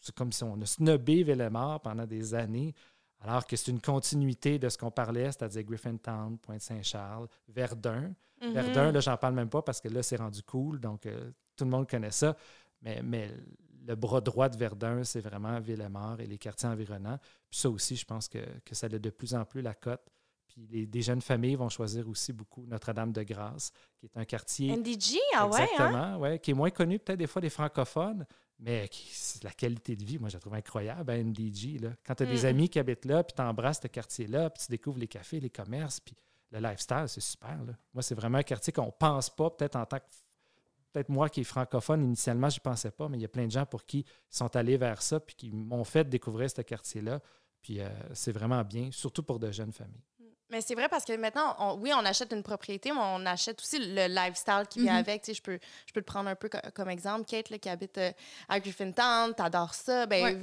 [0.00, 2.74] C'est comme si on a snobé Villemort pendant des années.
[3.24, 8.12] Alors que c'est une continuité de ce qu'on parlait, c'est-à-dire Griffintown, Pointe-Saint-Charles, Verdun.
[8.42, 8.52] Mhm.
[8.52, 11.64] Verdun, là, j'en parle même pas parce que là, c'est rendu cool, donc euh, tout
[11.64, 12.36] le monde connaît ça.
[12.82, 13.30] Mais, mais
[13.84, 17.18] le bras droit de Verdun, c'est vraiment Villemort et les quartiers environnants.
[17.50, 20.02] Puis ça aussi, je pense que, que ça a de plus en plus la cote.
[20.46, 24.76] Puis les, des jeunes familles vont choisir aussi beaucoup Notre-Dame-de-Grâce, qui est un quartier.
[24.76, 25.60] NDG, ah ouais?
[25.60, 25.64] Hein?
[25.64, 28.26] Exactement, ouais, qui est moins connu peut-être des fois des francophones,
[28.58, 28.88] mais
[29.42, 31.78] la qualité de vie, moi, je la trouve incroyable à NDG.
[31.78, 31.90] Là.
[32.06, 32.46] Quand tu as des Mm.
[32.46, 35.50] amis qui habitent là, puis tu embrasses ce quartier-là, puis tu découvres les cafés, les
[35.50, 36.14] commerces, puis
[36.50, 37.64] le lifestyle, c'est super.
[37.64, 37.72] Là.
[37.94, 40.04] Moi, c'est vraiment un quartier qu'on pense pas, peut-être en tant que.
[40.92, 43.46] Peut-être moi qui est francophone, initialement, je ne pensais pas, mais il y a plein
[43.46, 47.20] de gens pour qui sont allés vers ça, puis qui m'ont fait découvrir ce quartier-là.
[47.62, 50.02] Puis euh, c'est vraiment bien, surtout pour de jeunes familles.
[50.50, 53.58] Mais c'est vrai parce que maintenant, on- oui, on achète une propriété, mais on achète
[53.62, 54.98] aussi le lifestyle qui vient Mhm.
[54.98, 55.22] avec.
[55.22, 57.24] Tu sais, je, peux, je peux te prendre un peu co- comme exemple.
[57.24, 58.10] Kate, là, qui habite euh,
[58.50, 60.04] à Griffintown, t'adores ça.
[60.04, 60.40] Ben, Ouais.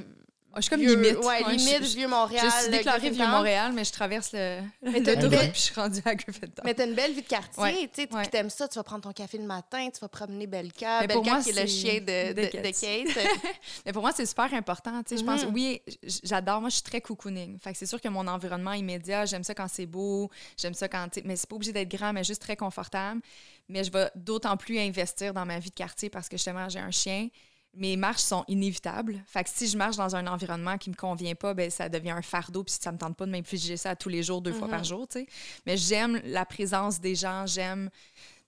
[0.56, 1.18] Je suis comme vieux- limite.
[1.20, 2.44] Ouais, Ouais, limite, je- vieux Montréal.
[2.54, 3.28] Je suis déclarée Griffintown.
[3.28, 6.66] Vieux-Montréal, mais je traverse le, Mais le puis je suis rendue à Griffintown.
[6.66, 8.84] Mais t'as une belle vie de quartier, Ouais, tu sais, puis t'aimes ça, tu vas
[8.84, 11.06] prendre ton café le matin, tu vas promener Belka.
[11.06, 13.26] Belka moi, qui est le chien de, de, Kate.
[13.86, 15.04] Mais pour moi, c'est super important.
[15.04, 15.54] Tu sais, Je pense, Mhm.
[15.54, 15.82] oui,
[16.24, 16.62] j'adore.
[16.62, 17.60] Moi, je suis très cocooning.
[17.60, 20.88] Fait que c'est sûr que mon environnement immédiat, j'aime ça quand c'est beau, j'aime ça
[20.88, 21.08] quand.
[21.26, 23.22] Mais c'est pas obligé d'être grand, mais juste très confortable.
[23.68, 26.80] Mais je vais d'autant plus investir dans ma vie de quartier parce que justement, j'ai
[26.80, 27.28] un chien.
[27.76, 29.24] Mes marches sont inévitables.
[29.28, 32.10] Fait que si je marche dans un environnement qui me convient pas, ben ça devient
[32.12, 32.64] un fardeau.
[32.64, 34.74] Puis ça me tente pas de m'infliger ça tous les jours, deux fois Mhm.
[34.74, 35.08] par jour.
[35.08, 35.28] tu sais.
[35.66, 37.46] Mais j'aime la présence des gens.
[37.46, 37.90] J'aime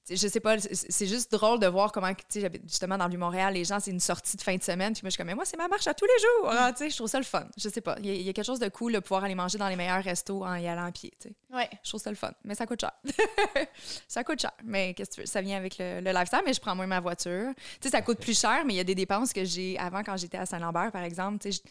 [0.10, 3.54] je sais pas, c'est- juste drôle de voir comment, tu sais, justement dans le Montréal,
[3.54, 5.36] les gens, c'est une sortie de fin de semaine, puis moi, je suis comme, mais
[5.36, 7.24] moi, c'est ma marche à tous les jours, Ah, tu sais, je trouve ça le
[7.26, 7.46] fun.
[7.58, 9.24] Je sais pas, il y, a- il y a quelque chose de cool de pouvoir
[9.24, 11.36] aller manger dans les meilleurs restos en y allant à pied, tu sais.
[11.56, 11.70] ouais.
[11.84, 12.92] Je trouve ça le fun, mais ça coûte cher.
[14.08, 16.54] ça coûte cher, mais qu'est-ce que tu veux, ça vient avec le, le lifestyle, mais
[16.54, 17.52] je prends moins ma voiture.
[17.56, 20.04] Tu sais, ça coûte plus cher, mais il y a des dépenses que j'ai avant
[20.04, 21.62] quand j'étais à Saint-Lambert, par exemple, tu sais,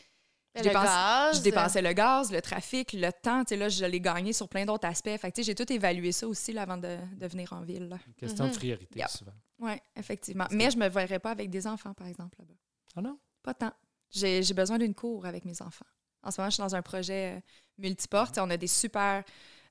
[0.57, 1.37] je- dépense- gaz.
[1.39, 3.45] je dépensais le gaz, le trafic, le temps.
[3.45, 5.09] Tu sais, là, je l'ai gagné sur plein d'autres aspects.
[5.17, 7.61] Fait que, tu sais, j'ai tout évalué ça aussi là, avant de, de venir en
[7.63, 7.89] ville.
[7.89, 7.99] là.
[8.07, 8.51] Une question Mhm.
[8.53, 9.09] de priorité, Yep.
[9.09, 9.33] souvent.
[9.61, 10.47] Oui, effectivement.
[10.51, 12.55] Mais je me verrais pas avec des enfants, par exemple, là-bas.
[12.97, 13.19] Ah non?
[13.43, 13.73] Pas tant.
[14.11, 15.87] J'ai j'ai besoin d'une cour avec mes enfants.
[16.23, 17.41] En ce moment, je suis dans un projet euh,
[17.79, 18.37] multiporte.
[18.39, 19.23] On a des super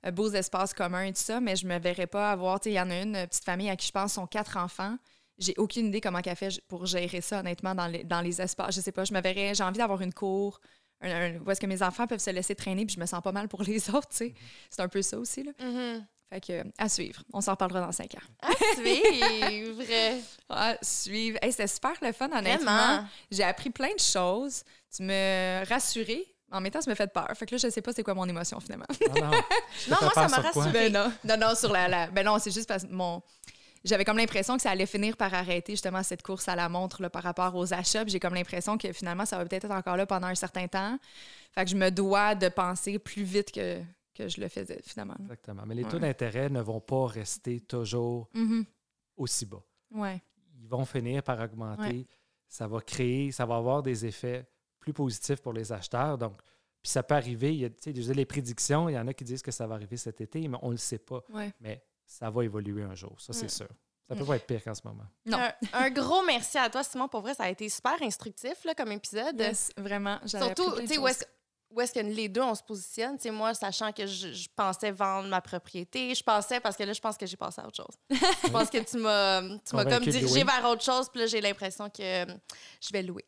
[0.05, 2.59] euh, beaux espaces communs et tout ça, mais je me verrais pas avoir.
[2.59, 4.25] tu sais, Il y en a une euh, petite famille à qui je pense sont
[4.27, 4.97] quatre enfants.
[5.39, 8.75] J'ai aucune idée comment elle fait pour gérer ça, honnêtement, dans les, dans les espaces.
[8.75, 9.55] Je sais pas, je me verrais.
[9.55, 10.59] J'ai envie d'avoir une cour
[11.01, 13.21] un- un- où est-ce que mes enfants peuvent se laisser traîner, puis je me sens
[13.23, 14.33] pas mal pour les autres, tu sais.
[14.69, 15.51] C'est un peu ça aussi, là.
[15.61, 16.05] Mhm.
[16.29, 17.23] Fait que, à suivre.
[17.33, 18.27] On s'en reparlera dans cinq ans.
[18.41, 19.81] À suivre.
[20.49, 21.37] À suivre.
[21.41, 22.65] Hey, c'était super le fun, honnêtement.
[22.75, 23.07] Vraiment?
[23.31, 24.63] J'ai appris plein de choses.
[24.95, 26.23] Tu me rassurais.
[26.51, 27.27] En même temps, ça me fait peur.
[27.35, 28.85] Fait que là, je sais pas c'est quoi mon émotion finalement.
[28.89, 29.31] Ah non.
[29.89, 30.71] Non, moi, ça m'a rassurée.
[30.71, 31.11] ben non.
[31.23, 31.87] Non, non, sur la.
[31.87, 33.21] la- Ben non, c'est juste parce que mon.
[33.84, 37.01] J'avais comme l'impression que ça allait finir par arrêter justement cette course à la montre
[37.01, 38.03] là, par rapport aux achats.
[38.03, 40.67] Puis J'ai comme l'impression que finalement, ça va peut-être être encore là pendant un certain
[40.67, 40.97] temps.
[41.53, 43.82] Fait que je me dois de penser plus vite que,
[44.13, 45.13] que je le faisais finalement.
[45.17, 45.23] là.
[45.25, 45.63] Exactement.
[45.65, 45.89] Mais les Ouais.
[45.89, 48.65] taux d'intérêt ne vont pas rester toujours Mhm.
[49.17, 49.63] aussi bas.
[49.91, 50.21] Ouais.
[50.61, 51.82] Ils vont finir par augmenter.
[51.84, 52.05] Ouais.
[52.47, 54.45] Ça va créer, ça va avoir des effets
[54.80, 56.17] plus positifs pour les acheteurs.
[56.17, 56.41] Donc,
[56.82, 58.93] puis ça peut arriver, il y a, tu sais, je veux dire, les prédictions, il
[58.93, 60.77] y en a qui disent que ça va arriver cet été, mais on ne le
[60.77, 61.21] sait pas.
[61.30, 61.51] Ouais.
[61.59, 63.49] Mais ça va évoluer un jour, ça c'est Mm.
[63.49, 63.68] sûr.
[64.07, 65.05] Ça peut pas être pire qu'en ce moment.
[65.28, 65.38] Non.
[65.38, 67.07] Un, un gros merci à toi, Simon.
[67.07, 69.39] Pour vrai, ça a été super instructif là, comme épisode.
[69.39, 70.18] Yes, vraiment.
[70.26, 71.24] Surtout, appris plein de tu sais, où est-ce
[71.72, 73.18] où est-ce que les deux, on se positionne?
[73.18, 76.82] Tu sais, moi, sachant que je, je pensais vendre ma propriété, je pensais, parce que
[76.82, 77.95] là, je pense que j'ai passé à autre chose.
[78.10, 81.41] je pense que tu m'as tu m'as comme dirigé vers autre chose, puis là, j'ai
[81.41, 82.26] l'impression que euh,
[82.82, 83.24] je vais louer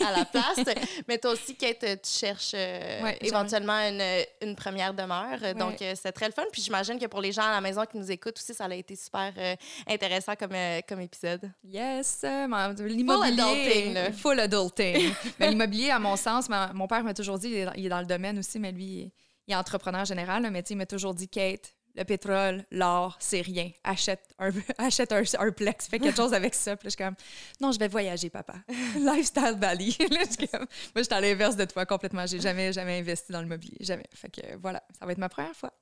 [0.00, 0.60] à la place.
[1.08, 4.02] Mais toi aussi, Kate, tu cherches euh, Ouais, éventuellement une,
[4.42, 5.54] une première demeure.
[5.54, 6.44] Donc, euh, c'est très le fun.
[6.52, 8.74] Puis j'imagine que pour les gens à la maison qui nous écoutent aussi, ça a
[8.74, 9.56] été super euh,
[9.86, 10.54] intéressant comme,
[10.88, 11.50] comme épisode.
[11.64, 13.92] Yes, euh, ma- adulting, l'immobilier.
[13.92, 14.12] là.
[14.12, 15.12] Full adulting.
[15.38, 17.86] mais l'immobilier, à mon sens, ma- mon père m'a toujours dit, il est, dans, il
[17.86, 19.12] est dans le domaine aussi, mais lui, il est,
[19.48, 23.40] il est entrepreneur général, là, mais il m'a toujours dit, Kate, le pétrole, l'or, c'est
[23.40, 23.70] rien.
[23.82, 26.76] Achète un, achète un, un plex, fais quelque chose avec ça.
[26.76, 27.14] Puis là, je suis comme,
[27.60, 28.54] non, je vais voyager, papa.
[28.98, 29.90] Lifestyle Valley.
[30.10, 32.26] Là, je suis comme- moi, je suis à l'inverse de toi complètement.
[32.26, 33.78] J'ai jamais, jamais investi dans l'immobilier.
[33.80, 34.04] Jamais.
[34.14, 35.72] Fait que voilà, ça va être ma première fois.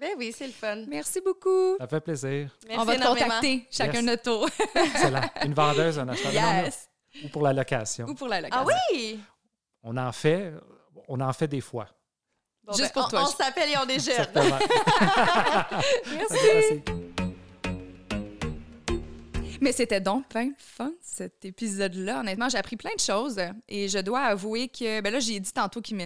[0.00, 0.84] Ben oui, c'est le fun.
[0.88, 1.76] Merci beaucoup.
[1.78, 2.50] Ça fait plaisir.
[2.66, 4.04] Merci On va te contacter, chacun Yes.
[4.04, 4.48] notre tour.
[4.74, 5.20] Excellent.
[5.44, 6.32] Une vendeuse, un acheteur.
[6.32, 6.88] Non, non, yes.
[7.24, 8.06] Ou pour la location.
[8.08, 8.66] Ou pour la Ah location.
[8.92, 9.20] oui!
[9.84, 10.52] On en fait,
[11.06, 11.86] on en fait des fois.
[12.66, 14.14] Bon, Juste ben, pour on- toi, On, je- s'appelle et on déjeune.
[14.16, 14.58] Certainement.
[16.16, 16.82] Merci.
[19.64, 22.20] Mais c'était donc plein de fun, cet épisode-là.
[22.20, 23.40] Honnêtement, j'ai appris plein de choses.
[23.68, 25.96] Et je dois avouer que, ben là, j'ai dit tantôt qu'il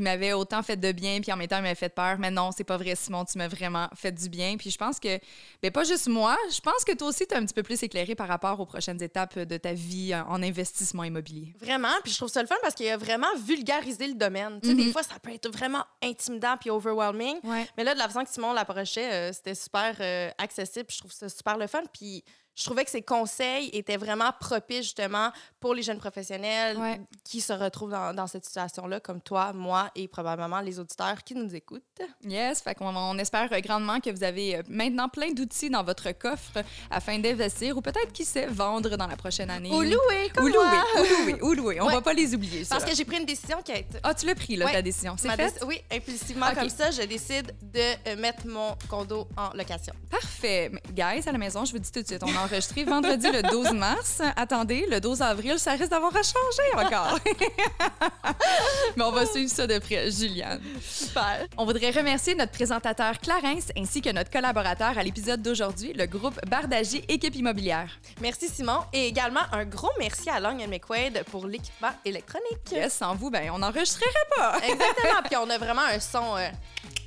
[0.00, 2.18] m'avait autant fait de bien, puis en même temps, il m'avait fait peur.
[2.18, 3.24] Mais non, c'est pas vrai, Simon.
[3.24, 4.56] Tu m'as vraiment fait du bien.
[4.56, 5.20] Puis je pense que,
[5.62, 7.80] ben pas juste moi, je pense que toi aussi, tu es un petit peu plus
[7.84, 11.54] éclairé par rapport aux prochaines étapes de ta vie en en investissement immobilier.
[11.60, 14.58] Vraiment, puis je trouve ça le fun parce qu'il a vraiment vulgarisé le domaine.
[14.60, 14.84] Tu sais, Mhm.
[14.86, 17.36] des fois, ça peut être vraiment intimidant puis overwhelming.
[17.44, 17.68] Ouais.
[17.76, 20.86] Mais là, de la façon que Simon l'approchait, euh, c'était super euh, accessible.
[20.86, 21.82] puis Je trouve ça super le fun.
[21.92, 22.24] Puis
[22.56, 25.30] je trouvais que ses conseils étaient vraiment propices justement
[25.60, 27.00] pour les jeunes professionnels Ouais.
[27.24, 31.34] qui se retrouvent dans, dans cette situation-là, comme toi, moi et probablement les auditeurs qui
[31.34, 31.82] nous écoutent.
[32.24, 36.12] Yes, fait qu'on on espère grandement que vous avez euh, maintenant plein d'outils dans votre
[36.12, 39.70] coffre afin d'investir ou peut-être, qui sait, vendre dans la prochaine année.
[39.70, 40.84] Ou louer, comme Ou louer, moi.
[41.00, 41.80] ou louer, ou louer.
[41.80, 41.94] On Ouais.
[41.94, 42.76] va pas les oublier, ça.
[42.76, 43.98] Parce que j'ai pris une décision qui a été...
[44.02, 44.72] Ah, tu l'as pris, là, Ouais.
[44.72, 45.16] ta décision.
[45.18, 45.46] C'est fait?
[45.58, 47.80] déc- Oui, impulsivement, comme ça, je décide de
[48.10, 49.94] euh, mettre mon condo en location.
[50.10, 50.70] Parfait.
[50.92, 53.42] Guys, à la maison, je vous dis tout de suite, on a enregistré vendredi le
[53.42, 54.20] 12 mars.
[54.36, 57.18] Attendez, le 12 avril, ça risque d'avoir à changer encore.
[58.96, 60.60] Mais on va suivre ça de près, Juliane.
[60.82, 61.46] Super.
[61.56, 66.38] On voudrait remercier notre présentateur Clarence ainsi que notre collaborateur à l'épisode d'aujourd'hui, le groupe
[66.46, 67.90] Bardagie Équipe Immobilière.
[68.20, 68.80] Merci, Simon.
[68.92, 72.44] Et également, un gros merci à Long McQuaid pour l'équipement électronique.
[72.70, 74.56] Yes, sans vous, ben, on n'enregistrerait pas.
[74.58, 75.22] Exactement.
[75.24, 76.36] Puis on a vraiment un son...
[76.36, 76.48] euh,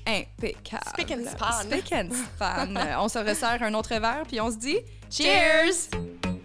[0.07, 0.83] Impeccable.
[0.87, 1.61] Spick and span.
[1.63, 2.73] Spick and span.
[3.03, 4.77] on se resserre un autre verre, puis on se dit
[5.09, 5.87] Cheers.
[5.87, 6.36] Cheers.